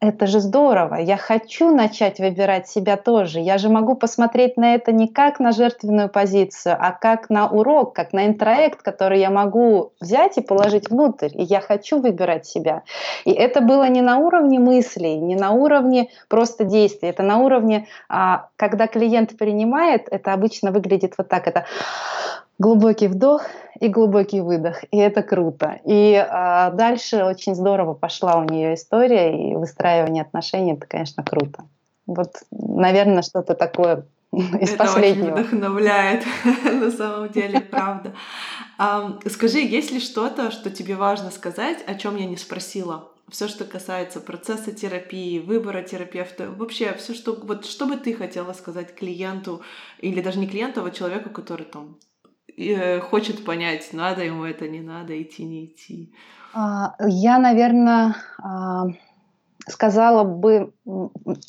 это 0.00 0.26
же 0.28 0.40
здорово, 0.40 0.96
я 0.96 1.16
хочу 1.16 1.74
начать 1.74 2.20
выбирать 2.20 2.68
себя 2.68 2.96
тоже. 2.96 3.40
Я 3.40 3.58
же 3.58 3.68
могу 3.68 3.96
посмотреть 3.96 4.56
на 4.56 4.74
это 4.74 4.92
не 4.92 5.08
как 5.08 5.40
на 5.40 5.50
жертвенную 5.50 6.08
позицию, 6.08 6.76
а 6.78 6.92
как 6.92 7.30
на 7.30 7.48
урок, 7.48 7.94
как 7.94 8.12
на 8.12 8.26
интроект, 8.26 8.82
который 8.82 9.18
я 9.18 9.30
могу 9.30 9.92
взять 10.00 10.38
и 10.38 10.40
положить 10.40 10.88
внутрь. 10.88 11.30
И 11.34 11.42
я 11.42 11.60
хочу 11.60 12.00
выбирать 12.00 12.46
себя. 12.46 12.82
И 13.24 13.32
это 13.32 13.60
было 13.60 13.88
не 13.88 14.00
на 14.00 14.18
уровне 14.18 14.60
мыслей, 14.60 15.16
не 15.16 15.34
на 15.34 15.50
уровне 15.50 16.10
просто 16.28 16.64
действий. 16.64 17.08
Это 17.08 17.24
на 17.24 17.38
уровне, 17.38 17.88
а, 18.08 18.48
когда 18.56 18.86
клиент 18.86 19.36
принимает, 19.36 20.06
это 20.10 20.32
обычно 20.32 20.70
выглядит 20.70 21.14
вот 21.18 21.28
так. 21.28 21.48
Это 21.48 21.64
глубокий 22.58 23.08
вдох 23.08 23.42
и 23.80 23.88
глубокий 23.88 24.40
выдох, 24.40 24.82
и 24.90 24.96
это 24.96 25.22
круто. 25.22 25.80
И 25.84 26.14
а, 26.14 26.70
дальше 26.70 27.24
очень 27.24 27.54
здорово 27.54 27.94
пошла 27.94 28.36
у 28.36 28.44
нее 28.44 28.74
история 28.74 29.50
и 29.50 29.54
выстраивание 29.54 30.22
отношений, 30.22 30.72
это, 30.72 30.86
конечно, 30.86 31.22
круто. 31.22 31.64
Вот, 32.06 32.32
наверное, 32.50 33.22
что-то 33.22 33.54
такое 33.54 34.04
из 34.32 34.70
это 34.70 34.78
последнего. 34.78 35.34
очень 35.34 35.44
вдохновляет, 35.44 36.24
на 36.64 36.90
самом 36.90 37.28
деле, 37.32 37.60
правда. 37.60 38.12
Скажи, 39.26 39.58
есть 39.58 39.90
ли 39.90 40.00
что-то, 40.00 40.50
что 40.50 40.70
тебе 40.70 40.94
важно 40.96 41.30
сказать, 41.30 41.78
о 41.86 41.94
чем 41.94 42.16
я 42.16 42.26
не 42.26 42.36
спросила? 42.36 43.08
Все, 43.28 43.46
что 43.46 43.66
касается 43.66 44.20
процесса 44.20 44.72
терапии, 44.72 45.38
выбора 45.38 45.82
терапевта, 45.82 46.50
вообще 46.50 46.94
все, 46.94 47.12
что 47.12 47.38
вот 47.42 47.66
что 47.66 47.84
бы 47.84 47.96
ты 47.96 48.14
хотела 48.14 48.54
сказать 48.54 48.94
клиенту 48.94 49.60
или 49.98 50.22
даже 50.22 50.38
не 50.38 50.46
клиенту, 50.46 50.82
а 50.82 50.90
человеку, 50.90 51.28
который 51.28 51.66
там 51.66 51.98
хочет 53.02 53.44
понять, 53.44 53.92
надо 53.92 54.24
ему 54.24 54.44
это, 54.44 54.68
не 54.68 54.80
надо, 54.80 55.20
идти, 55.20 55.44
не 55.44 55.66
идти? 55.66 56.12
А, 56.54 56.94
я, 57.00 57.38
наверное, 57.38 58.16
а, 58.38 58.86
сказала 59.68 60.24
бы, 60.24 60.72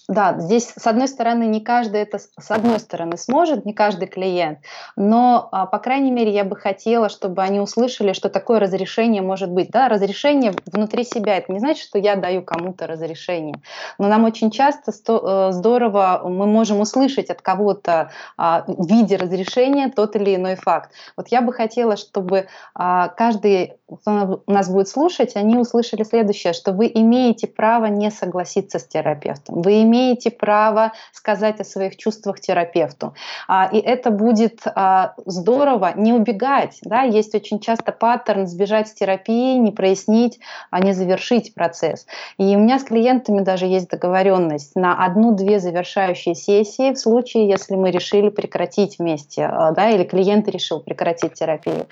да, 0.07 0.36
здесь 0.39 0.74
с 0.76 0.86
одной 0.86 1.07
стороны 1.07 1.43
не 1.43 1.61
каждый 1.61 2.01
это 2.01 2.20
с 2.20 2.51
одной 2.51 2.80
стороны 2.80 3.17
сможет, 3.17 3.65
не 3.65 3.74
каждый 3.74 4.07
клиент, 4.07 4.59
но 4.95 5.47
а, 5.51 5.65
по 5.65 5.80
крайней 5.80 6.11
мере 6.11 6.32
я 6.32 6.43
бы 6.43 6.55
хотела, 6.55 7.09
чтобы 7.09 7.41
они 7.41 7.59
услышали, 7.59 8.13
что 8.13 8.30
такое 8.30 8.59
разрешение 8.59 9.22
может 9.22 9.49
быть. 9.49 9.70
Да, 9.72 9.88
разрешение 9.88 10.53
внутри 10.65 11.03
себя 11.03 11.38
это 11.38 11.51
не 11.51 11.59
значит, 11.59 11.84
что 11.84 11.97
я 11.97 12.15
даю 12.15 12.43
кому-то 12.43 12.88
разрешение, 12.88 13.55
но 13.97 14.07
нам 14.07 14.26
очень 14.26 14.51
часто 14.51 14.91
э, 14.91 15.51
здорово 15.51 16.22
мы 16.26 16.45
можем 16.45 16.80
услышать 16.80 17.30
от 17.30 17.41
кого-то 17.41 18.11
а, 18.38 18.63
в 18.67 18.88
виде 18.88 19.15
разрешения 19.15 19.89
тот 19.89 20.15
или 20.15 20.36
иной 20.36 20.55
факт. 20.55 20.91
Вот 21.15 21.30
я 21.30 21.41
бы 21.41 21.53
хотела, 21.53 21.95
чтобы 21.95 22.47
а, 22.76 23.07
каждый, 23.09 23.74
кто 24.01 24.41
нас 24.47 24.70
будет 24.70 24.89
слушать, 24.89 25.36
они 25.36 25.57
услышали 25.57 26.03
следующее, 26.03 26.53
что 26.53 26.72
вы 26.74 26.91
имеете 26.93 27.47
право 27.47 27.86
не 27.86 28.09
согласиться 28.12 28.80
с 28.80 28.88
терапевтом. 28.88 29.62
Вы 29.62 29.84
имеете 29.84 30.32
право 30.32 30.93
сказать 31.12 31.60
о 31.60 31.64
своих 31.64 31.97
чувствах 31.97 32.39
терапевту. 32.39 33.14
А, 33.47 33.70
и 33.72 33.80
это 33.80 34.12
будет 34.12 34.62
а, 34.66 35.14
здорово 35.26 35.93
не 35.95 36.14
убегать. 36.14 36.80
Да? 36.84 37.03
Есть 37.03 37.36
очень 37.36 37.60
часто 37.60 37.91
паттерн 37.91 38.47
сбежать 38.47 38.88
с 38.88 38.93
терапии, 38.93 39.57
не 39.57 39.72
прояснить, 39.72 40.39
а 40.72 40.80
не 40.80 40.93
завершить 40.93 41.53
процесс. 41.53 42.05
И 42.38 42.43
у 42.55 42.60
меня 42.60 42.80
с 42.80 42.84
клиентами 42.84 43.41
даже 43.41 43.66
есть 43.66 43.89
договоренность 43.89 44.76
на 44.76 45.05
одну-две 45.05 45.60
завершающие 45.60 46.36
сессии 46.36 46.93
в 46.93 46.97
случае, 46.97 47.47
если 47.47 47.76
мы 47.76 47.91
решили 47.91 48.30
прекратить 48.30 48.99
вместе, 48.99 49.45
а, 49.45 49.72
да, 49.72 49.89
или 49.89 50.03
клиент 50.03 50.47
решил 50.47 50.80
прекратить 50.80 51.34
терапию. 51.34 51.88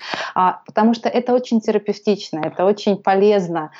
Потому 0.66 0.94
что 0.94 1.08
это 1.08 1.34
очень 1.34 1.60
терапевтично, 1.60 2.40
это 2.44 2.64
очень 2.64 2.96
полезно 2.96 3.70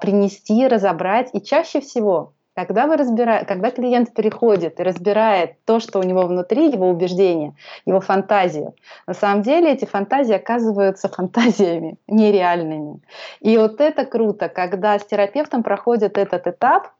принести, 0.00 0.66
разобрать. 0.66 1.30
И 1.32 1.40
чаще 1.40 1.75
всего 1.80 2.32
когда, 2.56 2.86
вы 2.86 2.96
разбира... 2.96 3.44
Когда 3.44 3.70
клиент 3.70 4.14
приходит 4.14 4.80
и 4.80 4.82
разбирает 4.82 5.62
то, 5.66 5.78
что 5.78 6.00
у 6.00 6.02
него 6.02 6.22
внутри, 6.22 6.70
его 6.70 6.88
убеждения, 6.88 7.54
его 7.84 8.00
фантазию, 8.00 8.74
на 9.06 9.12
самом 9.12 9.42
деле 9.42 9.72
эти 9.72 9.84
фантазии 9.84 10.34
оказываются 10.34 11.08
фантазиями 11.16 11.98
нереальными. 12.08 13.02
И 13.40 13.58
вот 13.58 13.80
это 13.82 14.06
круто, 14.06 14.48
когда 14.48 14.98
с 14.98 15.04
терапевтом 15.04 15.62
проходит 15.62 16.16
этот 16.16 16.46
этап, 16.46 16.92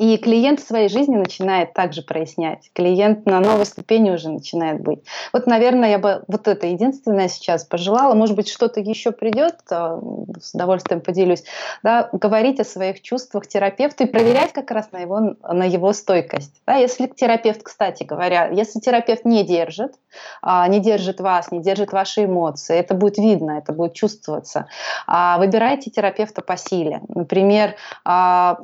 и 0.00 0.16
клиент 0.16 0.60
в 0.60 0.66
своей 0.66 0.88
жизни 0.88 1.14
начинает 1.14 1.74
также 1.74 2.00
прояснять. 2.00 2.70
Клиент 2.72 3.26
на 3.26 3.38
новой 3.38 3.66
ступени 3.66 4.10
уже 4.10 4.30
начинает 4.30 4.80
быть. 4.80 5.00
Вот, 5.34 5.46
наверное, 5.46 5.90
я 5.90 5.98
бы 5.98 6.24
вот 6.26 6.48
это 6.48 6.66
единственное 6.68 7.28
сейчас 7.28 7.64
пожелала. 7.64 8.14
Может 8.14 8.34
быть, 8.34 8.48
что-то 8.48 8.80
еще 8.80 9.12
придет, 9.12 9.56
а, 9.70 10.00
с 10.40 10.54
удовольствием 10.54 11.02
поделюсь. 11.02 11.44
Да, 11.82 12.08
говорить 12.12 12.58
о 12.60 12.64
своих 12.64 13.02
чувствах 13.02 13.46
терапевту 13.46 14.04
и 14.04 14.06
проверять 14.06 14.54
как 14.54 14.70
раз 14.70 14.90
на 14.90 15.00
его, 15.00 15.34
на 15.42 15.64
его 15.64 15.92
стойкость. 15.92 16.62
Да, 16.66 16.76
если 16.76 17.06
терапевт, 17.06 17.62
кстати 17.62 18.04
говоря, 18.04 18.48
если 18.48 18.80
терапевт 18.80 19.26
не 19.26 19.44
держит, 19.44 19.92
а, 20.40 20.66
не 20.66 20.80
держит 20.80 21.20
вас, 21.20 21.52
не 21.52 21.60
держит 21.60 21.92
ваши 21.92 22.24
эмоции, 22.24 22.74
это 22.74 22.94
будет 22.94 23.18
видно, 23.18 23.58
это 23.58 23.74
будет 23.74 23.92
чувствоваться. 23.92 24.66
А, 25.06 25.36
выбирайте 25.36 25.90
терапевта 25.90 26.40
по 26.40 26.56
силе. 26.56 27.02
Например, 27.08 27.74
ко 28.02 28.56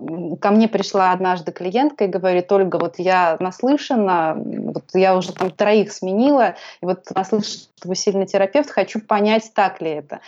мне 0.50 0.66
пришла 0.68 1.12
одна 1.12 1.25
однажды 1.26 1.50
клиентка 1.50 2.04
и 2.04 2.08
говорит, 2.08 2.50
Ольга, 2.52 2.76
вот 2.76 2.98
я 2.98 3.36
наслышана, 3.40 4.36
вот 4.36 4.84
я 4.94 5.16
уже 5.16 5.32
там 5.32 5.50
троих 5.50 5.92
сменила, 5.92 6.54
и 6.80 6.86
вот 6.86 7.10
наслышана, 7.14 7.64
что 7.76 7.88
вы 7.88 7.96
сильный 7.96 8.26
терапевт, 8.26 8.70
хочу 8.70 9.00
понять, 9.00 9.50
так 9.54 9.80
ли 9.80 9.90
это. 9.90 10.20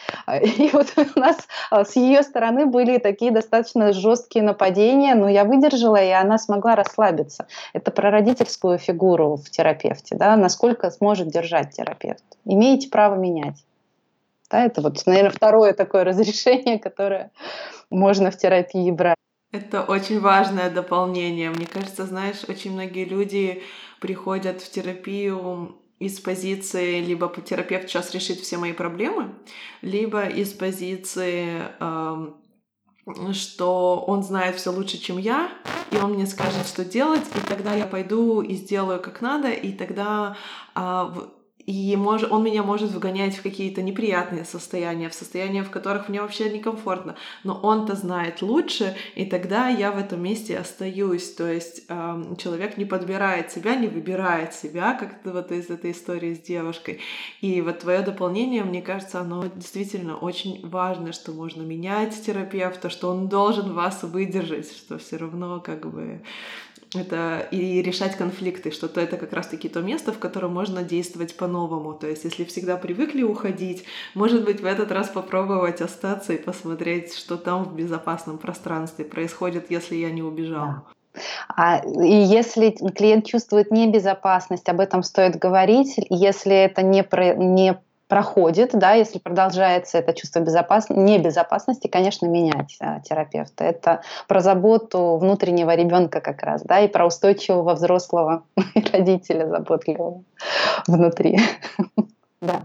И 0.42 0.70
вот 0.72 0.88
у 0.96 1.18
нас 1.18 1.36
а, 1.70 1.84
с 1.84 1.94
ее 1.94 2.22
стороны 2.22 2.66
были 2.66 2.99
такие 2.99 3.30
достаточно 3.30 3.92
жесткие 3.92 4.44
нападения, 4.44 5.14
но 5.14 5.28
я 5.28 5.44
выдержала, 5.44 6.03
и 6.03 6.11
она 6.11 6.36
смогла 6.36 6.74
расслабиться. 6.74 7.46
Это 7.72 7.92
про 7.92 8.11
родительскую 8.11 8.78
фигуру 8.78 9.36
в 9.36 9.49
терапевте, 9.51 10.16
да, 10.16 10.36
насколько 10.36 10.90
сможет 10.90 11.28
держать 11.28 11.70
терапевт. 11.70 12.24
Имеете 12.44 12.88
право 12.88 13.14
менять. 13.14 13.64
Да, 14.51 14.64
это 14.64 14.80
вот, 14.80 15.07
наверное, 15.07 15.30
второе 15.30 15.74
такое 15.74 16.05
разрешение, 16.05 16.78
которое 16.78 17.30
можно 17.90 18.30
в 18.30 18.36
терапии 18.36 18.90
брать. 18.90 19.16
Это 19.51 19.82
очень 19.82 20.20
важное 20.20 20.70
дополнение. 20.70 21.51
Мне 21.51 21.66
кажется, 21.66 22.07
знаешь, 22.07 22.44
очень 22.49 22.72
многие 22.72 23.05
люди 23.05 23.62
приходят 24.01 24.61
в 24.61 24.70
терапию 24.70 25.76
из 25.99 26.20
позиции 26.20 27.01
либо 27.01 27.28
терапевт 27.28 27.88
сейчас 27.88 28.14
решит 28.14 28.38
все 28.38 28.57
мои 28.57 28.72
проблемы, 28.72 29.34
либо 29.82 30.26
из 30.26 30.53
позиции 30.53 31.62
э, 31.80 32.32
что 33.32 34.05
он 34.07 34.22
знает 34.22 34.57
все 34.57 34.70
лучше, 34.70 34.99
чем 34.99 35.18
я, 35.18 35.51
и 35.90 35.96
он 35.96 36.12
мне 36.12 36.26
скажет, 36.26 36.66
что 36.66 36.84
делать, 36.84 37.24
и 37.34 37.49
тогда 37.49 37.74
я 37.74 37.86
пойду 37.86 38.42
и 38.42 38.55
сделаю 38.55 39.01
как 39.01 39.20
надо, 39.20 39.51
и 39.51 39.72
тогда 39.72 40.36
а, 40.74 41.30
и 41.69 41.95
мож, 41.97 42.23
он 42.23 42.45
меня 42.45 42.62
может 42.62 42.93
вгонять 42.93 43.37
в 43.37 43.43
какие-то 43.43 43.83
неприятные 43.83 44.47
состояния, 44.47 45.11
в 45.11 45.14
состояния, 45.14 45.62
в 45.62 45.69
которых 45.69 46.09
мне 46.09 46.23
вообще 46.23 46.49
некомфортно. 46.49 47.14
Но 47.45 47.61
он-то 47.62 47.95
знает 47.95 48.41
лучше, 48.41 48.97
и 49.14 49.27
тогда 49.27 49.69
я 49.69 49.93
в 49.93 49.99
этом 49.99 50.23
месте 50.23 50.57
остаюсь. 50.57 51.31
То 51.35 51.47
есть 51.47 51.83
эм, 51.91 52.37
человек 52.37 52.79
не 52.79 52.87
подбирает 52.87 53.53
себя, 53.53 53.77
не 53.77 53.87
выбирает 53.87 54.55
себя, 54.55 54.95
как 54.95 55.21
вот 55.25 55.53
из 55.53 55.69
этой 55.69 55.91
истории 55.91 56.33
с 56.33 56.39
девушкой. 56.39 57.01
И 57.43 57.61
вот 57.61 57.81
твое 57.81 58.01
дополнение, 58.01 58.64
мне 58.64 58.81
кажется, 58.81 59.21
оно 59.21 59.45
действительно 59.55 60.16
очень 60.16 60.66
важно, 60.66 61.12
что 61.12 61.33
можно 61.33 61.61
менять 61.61 62.19
терапевта, 62.25 62.89
что 62.89 63.11
он 63.11 63.29
должен 63.29 63.75
вас 63.75 64.03
выдержать, 64.05 64.75
что 64.75 64.97
все 64.97 65.19
равно 65.19 65.61
как 65.61 65.85
бы 65.91 66.23
это 66.95 67.47
и 67.51 67.82
решать 67.82 68.16
конфликты, 68.16 68.70
что 68.70 68.89
то 68.89 69.01
это 69.01 69.16
как 69.16 69.32
раз-таки 69.32 69.68
то 69.68 69.80
место, 69.80 70.12
в 70.12 70.18
котором 70.18 70.55
можно 70.55 70.82
действовать 70.82 71.36
по-новому. 71.36 71.95
То 71.95 72.07
есть, 72.07 72.24
если 72.24 72.45
всегда 72.45 72.76
привыкли 72.76 73.22
уходить, 73.22 73.84
может 74.14 74.45
быть, 74.45 74.61
в 74.61 74.64
этот 74.64 74.91
раз 74.93 75.09
попробовать 75.09 75.80
остаться 75.80 76.32
и 76.32 76.43
посмотреть, 76.43 77.14
что 77.14 77.36
там 77.36 77.64
в 77.64 77.74
безопасном 77.74 78.39
пространстве 78.39 79.05
происходит, 79.05 79.70
если 79.70 79.97
я 79.97 80.11
не 80.11 80.22
убежал. 80.22 80.84
А, 81.49 81.78
и 81.78 82.14
если 82.14 82.70
клиент 82.70 83.26
чувствует 83.26 83.70
небезопасность, 83.70 84.68
об 84.68 84.80
этом 84.80 85.03
стоит 85.03 85.36
говорить. 85.36 85.95
Если 86.11 86.55
это 86.55 86.82
не, 86.82 87.03
про, 87.03 87.34
не 87.34 87.78
проходит, 88.09 88.70
да, 88.72 88.92
если 88.92 89.18
продолжается 89.18 89.98
это 89.98 90.14
чувство 90.14 90.40
безопасности, 90.40 90.98
небезопасности, 90.98 91.86
конечно, 91.88 92.26
менять 92.26 92.76
а, 92.80 93.00
терапевта. 93.00 93.64
Это 93.64 94.00
про 94.26 94.40
заботу 94.40 95.18
внутреннего 95.18 95.74
ребенка 95.74 96.20
как 96.20 96.42
раз, 96.42 96.62
да, 96.62 96.80
и 96.80 96.88
про 96.88 97.06
устойчивого 97.06 97.74
взрослого 97.74 98.42
родителя 98.92 99.46
заботливого 99.46 100.22
внутри. 100.86 101.38
Да. 102.40 102.62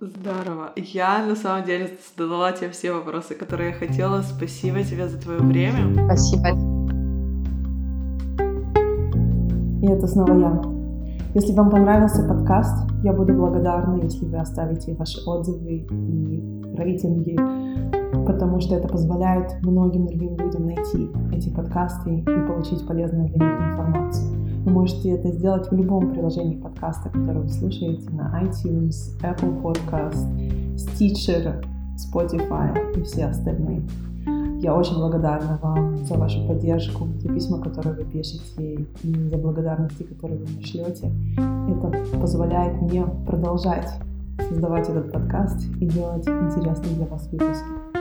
Здорово. 0.00 0.72
Я 0.76 1.18
на 1.18 1.36
самом 1.36 1.64
деле 1.64 1.98
задала 2.16 2.52
тебе 2.52 2.70
все 2.70 2.92
вопросы, 2.92 3.34
которые 3.34 3.72
я 3.72 3.76
хотела. 3.76 4.22
Спасибо 4.22 4.82
тебе 4.82 5.08
за 5.08 5.20
твое 5.20 5.40
время. 5.40 6.06
Спасибо. 6.06 6.48
И 9.82 9.92
это 9.92 10.06
снова 10.06 10.40
я. 10.40 10.77
Если 11.34 11.52
вам 11.52 11.68
понравился 11.68 12.26
подкаст, 12.26 12.90
я 13.02 13.12
буду 13.12 13.34
благодарна, 13.34 14.00
если 14.02 14.24
вы 14.24 14.38
оставите 14.38 14.94
ваши 14.94 15.20
отзывы 15.28 15.86
и 15.90 16.74
рейтинги, 16.74 17.36
потому 18.26 18.60
что 18.60 18.76
это 18.76 18.88
позволяет 18.88 19.62
многим 19.62 20.06
другим 20.06 20.38
людям 20.38 20.64
найти 20.64 21.10
эти 21.30 21.50
подкасты 21.50 22.20
и 22.20 22.24
получить 22.24 22.86
полезную 22.86 23.28
для 23.28 23.46
них 23.46 23.72
информацию. 23.72 24.38
Вы 24.64 24.70
можете 24.72 25.10
это 25.10 25.30
сделать 25.30 25.70
в 25.70 25.74
любом 25.74 26.12
приложении 26.12 26.56
подкаста, 26.56 27.10
которое 27.10 27.40
вы 27.40 27.48
слушаете, 27.48 28.10
на 28.10 28.42
iTunes, 28.42 28.94
Apple 29.22 29.62
Podcast, 29.62 30.26
Stitcher, 30.76 31.62
Spotify 31.96 32.98
и 32.98 33.02
все 33.02 33.26
остальные. 33.26 33.82
Я 34.60 34.74
очень 34.74 34.96
благодарна 34.96 35.56
вам 35.62 36.04
за 36.04 36.14
вашу 36.14 36.44
поддержку, 36.48 37.06
за 37.18 37.28
письма, 37.28 37.60
которые 37.60 37.94
вы 37.94 38.04
пишете, 38.04 38.86
и 39.04 39.28
за 39.28 39.38
благодарности, 39.38 40.02
которые 40.02 40.40
вы 40.40 40.46
мне 40.46 40.64
шлете. 40.64 41.12
Это 41.36 42.18
позволяет 42.20 42.82
мне 42.82 43.06
продолжать 43.24 43.88
создавать 44.48 44.88
этот 44.88 45.12
подкаст 45.12 45.64
и 45.80 45.86
делать 45.86 46.26
интересные 46.26 46.94
для 46.96 47.06
вас 47.06 47.28
выпуски. 47.30 47.97